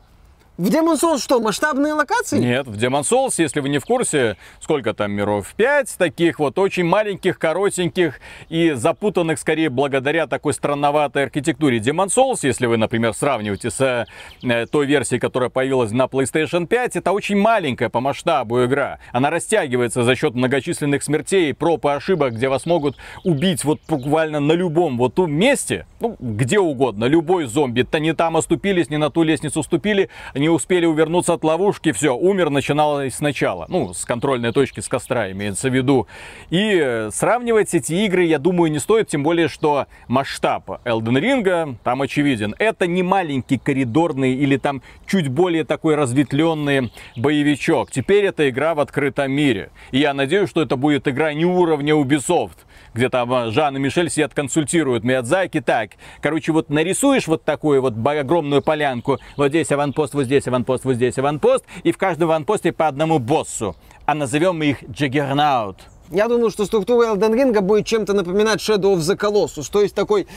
[0.57, 2.39] В Demon Souls что, масштабные локации?
[2.39, 5.53] Нет, в Demon Souls, если вы не в курсе, сколько там миров?
[5.55, 11.77] Пять таких вот очень маленьких, коротеньких и запутанных скорее благодаря такой странноватой архитектуре.
[11.77, 14.07] Demon Souls, если вы, например, сравниваете с
[14.41, 18.97] э, той версией, которая появилась на PlayStation 5, это очень маленькая по масштабу игра.
[19.11, 24.39] Она растягивается за счет многочисленных смертей, проб и ошибок, где вас могут убить вот буквально
[24.39, 27.83] на любом вот том месте, ну, где угодно, любой зомби.
[27.83, 31.91] То не там оступились, не на ту лестницу ступили, они не успели увернуться от ловушки,
[31.91, 33.65] все, умер, начиналось сначала.
[33.67, 36.07] Ну, с контрольной точки, с костра имеется в виду.
[36.49, 41.75] И э, сравнивать эти игры, я думаю, не стоит, тем более, что масштаб Elden Ring
[41.83, 42.55] там очевиден.
[42.59, 47.91] Это не маленький коридорный или там чуть более такой разветвленный боевичок.
[47.91, 49.71] Теперь это игра в открытом мире.
[49.91, 52.55] И я надеюсь, что это будет игра не уровня Ubisoft,
[52.97, 55.61] где там а, Жан и Мишель сидят, консультируют Миядзаки.
[55.61, 55.91] Так,
[56.21, 60.95] короче, вот нарисуешь вот такую вот огромную полянку, вот здесь аванпост, вот здесь аванпост, вот
[60.95, 63.75] здесь аванпост, и в каждом аванпосте по одному боссу.
[64.05, 65.77] А назовем их Джаггернаут.
[66.09, 69.93] Я думаю, что структура Elden Ring будет чем-то напоминать Shadow of the Colossus, то есть
[69.93, 70.27] такой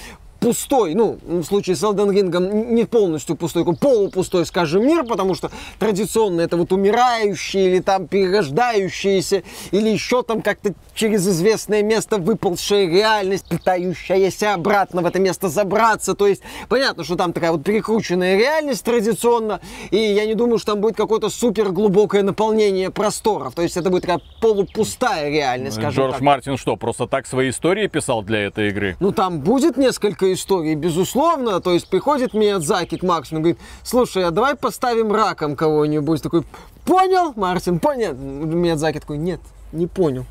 [0.40, 5.34] пустой, ну, в случае с Elden Ring не полностью пустой, такой полупустой, скажем, мир, потому
[5.34, 12.18] что традиционно это вот умирающие или там перерождающиеся, или еще там как-то через известное место
[12.18, 16.14] выползшая реальность, пытающаяся обратно в это место забраться.
[16.14, 19.60] То есть понятно, что там такая вот перекрученная реальность традиционно,
[19.90, 23.54] и я не думаю, что там будет какое-то супер глубокое наполнение просторов.
[23.54, 26.20] То есть это будет такая полупустая реальность, скажем Джордж так.
[26.22, 28.96] Мартин что, просто так свои истории писал для этой игры?
[29.00, 31.60] Ну, там будет несколько историй, безусловно.
[31.60, 36.22] То есть приходит Миядзаки к Максу и говорит, слушай, а давай поставим раком кого-нибудь.
[36.22, 36.44] Такой,
[36.84, 38.14] понял, Мартин, понял?
[38.14, 39.40] Миядзаки такой, нет,
[39.72, 40.24] не понял.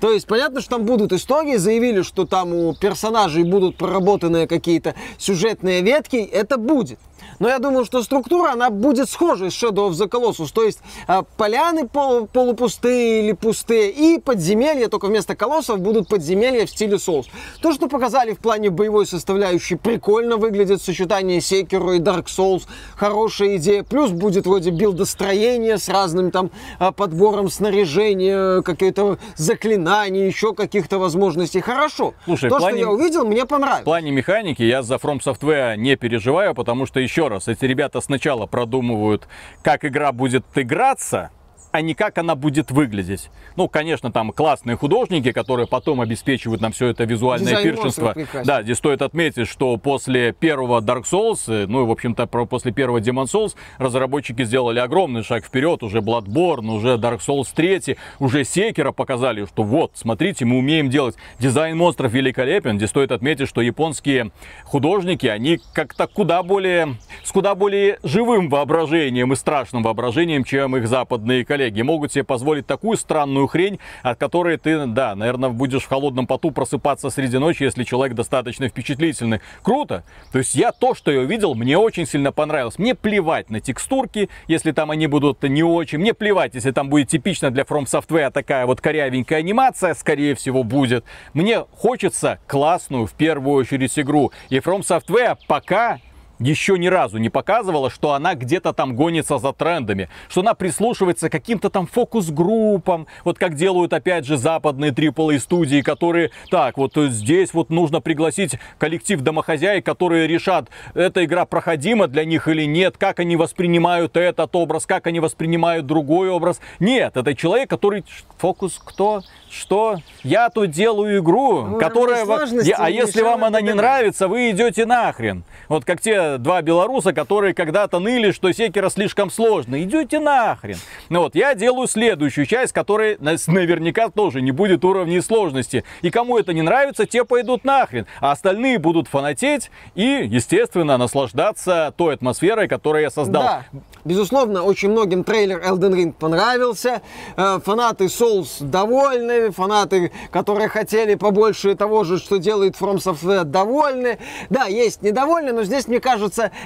[0.00, 4.94] То есть понятно, что там будут истории, заявили, что там у персонажей будут проработанные какие-то
[5.18, 6.98] сюжетные ветки, это будет.
[7.38, 10.50] Но я думаю, что структура, она будет схожей с Shadow of the Colossus.
[10.52, 16.66] То есть э, поляны пол, полупустые или пустые, и подземелья, только вместо колоссов будут подземелья
[16.66, 17.26] в стиле Souls.
[17.62, 22.62] То, что показали в плане боевой составляющей, прикольно выглядит сочетание Sekiro и Dark Souls.
[22.96, 23.82] Хорошая идея.
[23.84, 31.60] Плюс будет вроде билдостроение с разным там э, подбором снаряжения, какие-то заклинания, еще каких-то возможностей.
[31.60, 32.14] Хорошо.
[32.24, 33.84] Слушай, То, в плане- что я увидел, мне В понравилось.
[33.84, 38.46] плане механики я за From Software не переживаю, потому что, еще раз, эти ребята сначала
[38.46, 39.28] продумывают,
[39.62, 41.30] как игра будет играться,
[41.70, 43.30] а не как она будет выглядеть.
[43.56, 48.14] Ну, конечно, там классные художники, которые потом обеспечивают нам все это визуальное Дизайн пиршество.
[48.44, 52.72] Да, здесь стоит отметить, что после первого Dark Souls, э, ну и, в общем-то, после
[52.72, 55.82] первого Demon Souls, разработчики сделали огромный шаг вперед.
[55.82, 61.16] Уже Bloodborne, уже Dark Souls 3, уже Sekiro показали, что вот, смотрите, мы умеем делать.
[61.38, 62.78] Дизайн монстров великолепен.
[62.78, 64.30] Здесь стоит отметить, что японские
[64.64, 70.88] художники, они как-то куда более, с куда более живым воображением и страшным воображением, чем их
[70.88, 71.57] западные коллеги.
[71.82, 76.50] Могут себе позволить такую странную хрень, от которой ты, да, наверное, будешь в холодном поту
[76.50, 79.40] просыпаться среди ночи, если человек достаточно впечатлительный.
[79.62, 80.04] Круто.
[80.32, 82.78] То есть я то, что я увидел, мне очень сильно понравилось.
[82.78, 85.98] Мне плевать на текстурки, если там они будут не очень.
[85.98, 90.62] Мне плевать, если там будет типично для From Software такая вот корявенькая анимация, скорее всего,
[90.62, 91.04] будет.
[91.34, 94.32] Мне хочется классную, в первую очередь, игру.
[94.50, 96.00] И From Software пока
[96.38, 101.28] еще ни разу не показывала, что она где-то там гонится за трендами, что она прислушивается
[101.28, 106.92] к каким-то там фокус-группам, вот как делают опять же западные AAA студии, которые, так, вот
[106.96, 112.96] здесь вот нужно пригласить коллектив домохозяек, которые решат, эта игра проходима для них или нет,
[112.98, 116.60] как они воспринимают этот образ, как они воспринимают другой образ.
[116.78, 118.04] Нет, это человек, который
[118.38, 119.22] фокус кто?
[119.50, 119.96] Что?
[120.22, 122.24] Я тут делаю игру, Ну, которая...
[122.24, 125.44] во- сложности А если вам она не нравится, вы идете нахрен.
[125.68, 129.82] Вот как те два белоруса, которые когда-то ныли, что Секера слишком сложно.
[129.82, 130.76] Идете нахрен.
[131.08, 135.84] Ну вот, я делаю следующую часть, которая наверняка тоже не будет уровней сложности.
[136.02, 138.06] И кому это не нравится, те пойдут нахрен.
[138.20, 143.42] А остальные будут фанатеть и, естественно, наслаждаться той атмосферой, которую я создал.
[143.42, 143.64] Да,
[144.04, 147.02] безусловно, очень многим трейлер Elden Ring понравился.
[147.36, 154.18] Э, Фанаты Souls довольны, фанаты, которые хотели побольше того же, что делает From Software, довольны.
[154.50, 156.17] Да, есть недовольны, но здесь, мне кажется,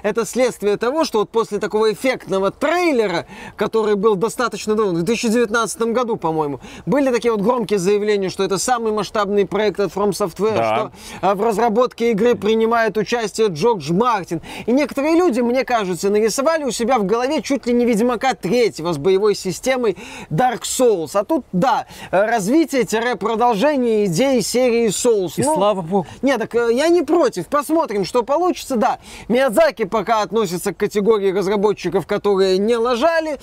[0.02, 3.26] это следствие того, что вот после такого эффектного трейлера,
[3.56, 8.58] который был достаточно давно, в 2019 году, по-моему, были такие вот громкие заявления, что это
[8.58, 10.76] самый масштабный проект от From Software, Да.
[10.76, 14.40] что а в разработке игры принимает участие Джордж Мартин.
[14.66, 18.92] И некоторые люди, мне кажется, нарисовали у себя в голове чуть ли не Ведьмака третьего
[18.92, 19.96] с боевой системой
[20.30, 21.10] Dark Souls.
[21.14, 25.32] А тут, да, развитие-продолжение идеи серии Souls.
[25.36, 26.06] И слава богу.
[26.22, 27.46] Нет, так э, я не против.
[27.46, 28.76] Посмотрим, что получится.
[28.76, 28.98] Да,
[29.42, 33.40] Миядзаки пока относится к категории разработчиков, которые не лажали.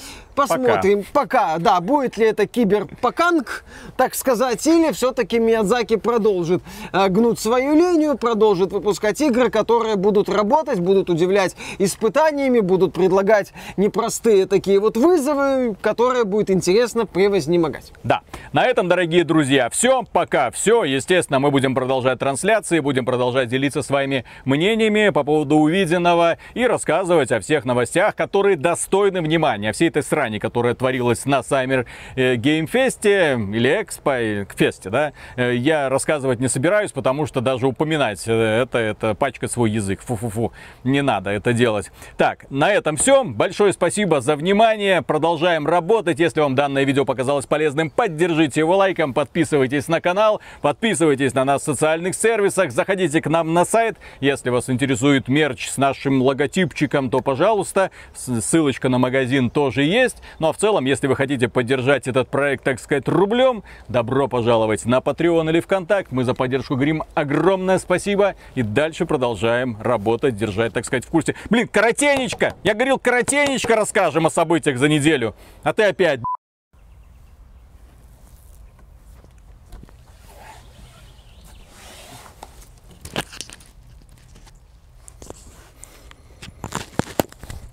[0.47, 1.05] Посмотрим.
[1.13, 3.63] Пока, да, будет ли это киберпаканг,
[3.97, 6.63] так сказать, или все-таки Миядзаки продолжит
[6.93, 13.53] э, гнуть свою линию, продолжит выпускать игры, которые будут работать, будут удивлять испытаниями, будут предлагать
[13.77, 17.91] непростые такие вот вызовы, которые будет интересно превознемогать.
[18.03, 18.21] Да,
[18.53, 20.83] на этом, дорогие друзья, все, пока все.
[20.83, 26.37] Естественно, мы будем продолжать трансляции, будем продолжать делиться своими мнениями по поводу увиденного.
[26.53, 29.71] и рассказывать о всех новостях, которые достойны внимания.
[29.73, 35.55] Всей этой срани, которая творилась на Summer э, Fest или Expo, к фесте, да, э,
[35.55, 40.01] я рассказывать не собираюсь, потому что даже упоминать э, это, это пачкать свой язык.
[40.01, 40.51] Фу-фу-фу,
[40.83, 41.91] не надо это делать.
[42.17, 43.23] Так, на этом все.
[43.23, 45.01] Большое спасибо за внимание.
[45.01, 46.19] Продолжаем работать.
[46.19, 51.61] Если вам данное видео показалось полезным, поддержите его лайком, подписывайтесь на канал, подписывайтесь на нас
[51.63, 53.97] в социальных сервисах, заходите к нам на сайт.
[54.19, 60.18] Если вас интересует мерч с нашим логотипчиком, то, пожалуйста, ссылочка на магазин тоже есть.
[60.39, 64.85] Ну а в целом, если вы хотите поддержать этот проект, так сказать, рублем, добро пожаловать
[64.85, 66.11] на Patreon или ВКонтакт.
[66.11, 68.35] Мы за поддержку говорим огромное спасибо.
[68.55, 71.35] И дальше продолжаем работать, держать, так сказать, в курсе.
[71.49, 72.55] Блин, коротенечко!
[72.63, 75.35] Я говорил, коротенечко расскажем о событиях за неделю.
[75.63, 76.19] А ты опять,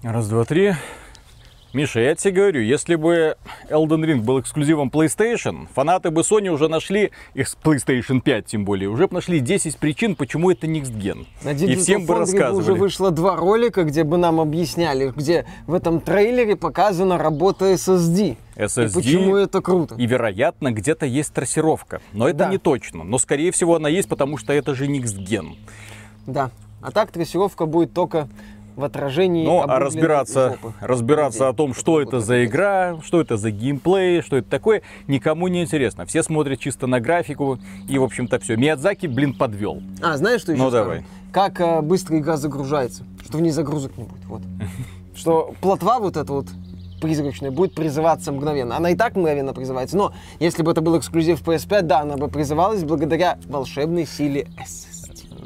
[0.06, 0.72] Раз, два, три.
[1.76, 3.36] Миша, я тебе говорю, если бы
[3.68, 8.88] Elden Ring был эксклюзивом PlayStation, фанаты бы Sony уже нашли, их PlayStation 5 тем более,
[8.88, 11.26] уже бы нашли 10 причин, почему это Next Gen.
[11.44, 12.62] На И всем бы рассказывали.
[12.62, 18.38] уже вышло два ролика, где бы нам объясняли, где в этом трейлере показана работа SSD.
[18.56, 18.88] SSD.
[18.88, 19.96] И почему это круто.
[19.96, 22.00] И, вероятно, где-то есть трассировка.
[22.14, 22.48] Но это Да.
[22.48, 23.04] не точно.
[23.04, 25.56] Но, скорее всего, она есть, потому что это же Next Gen.
[26.26, 26.50] Да.
[26.80, 28.28] А так трассировка будет только
[28.76, 30.72] в отражении Ну, а разбираться, жопы.
[30.80, 31.50] разбираться людей.
[31.50, 35.62] о том, что это за игра, что это за геймплей, что это такое, никому не
[35.62, 36.06] интересно.
[36.06, 37.58] Все смотрят чисто на графику
[37.88, 38.56] и, в общем-то, все.
[38.56, 39.82] Миядзаки, блин, подвел.
[40.02, 40.84] А, знаешь, что еще Ну, скажу?
[40.84, 41.04] давай.
[41.32, 43.04] Как э, быстро игра загружается.
[43.24, 44.24] Что в ней загрузок не будет.
[44.26, 44.42] Вот.
[45.16, 46.46] Что плотва вот эта вот
[47.00, 48.76] призрачная будет призываться мгновенно.
[48.76, 52.28] Она и так мгновенно призывается, но если бы это был эксклюзив PS5, да, она бы
[52.28, 54.85] призывалась благодаря волшебной силе SSD.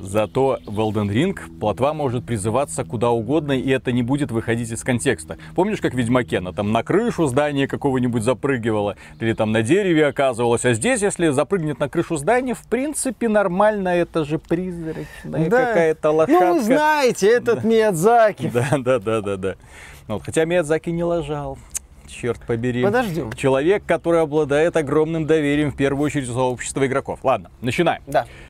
[0.03, 4.83] Зато в Elden Ring плотва может призываться куда угодно, и это не будет выходить из
[4.83, 5.37] контекста.
[5.55, 10.07] Помнишь, как в Ведьмаке она там на крышу здания какого-нибудь запрыгивала, или там на дереве
[10.07, 15.67] оказывалась, а здесь, если запрыгнет на крышу здания, в принципе, нормально, это же призрачная Да.
[15.67, 16.45] какая-то лошадка.
[16.45, 18.51] Ну, вы знаете, этот Миядзаки.
[18.53, 19.55] Да, да, да, да, да.
[20.09, 21.59] Ну, вот, хотя Миядзаки не лажал.
[22.09, 22.83] Черт побери.
[22.83, 23.33] Подождем.
[23.35, 27.21] Человек, который обладает огромным доверием, в первую очередь, сообщества игроков.
[27.23, 28.03] Ладно, начинаем.
[28.09, 28.27] Да.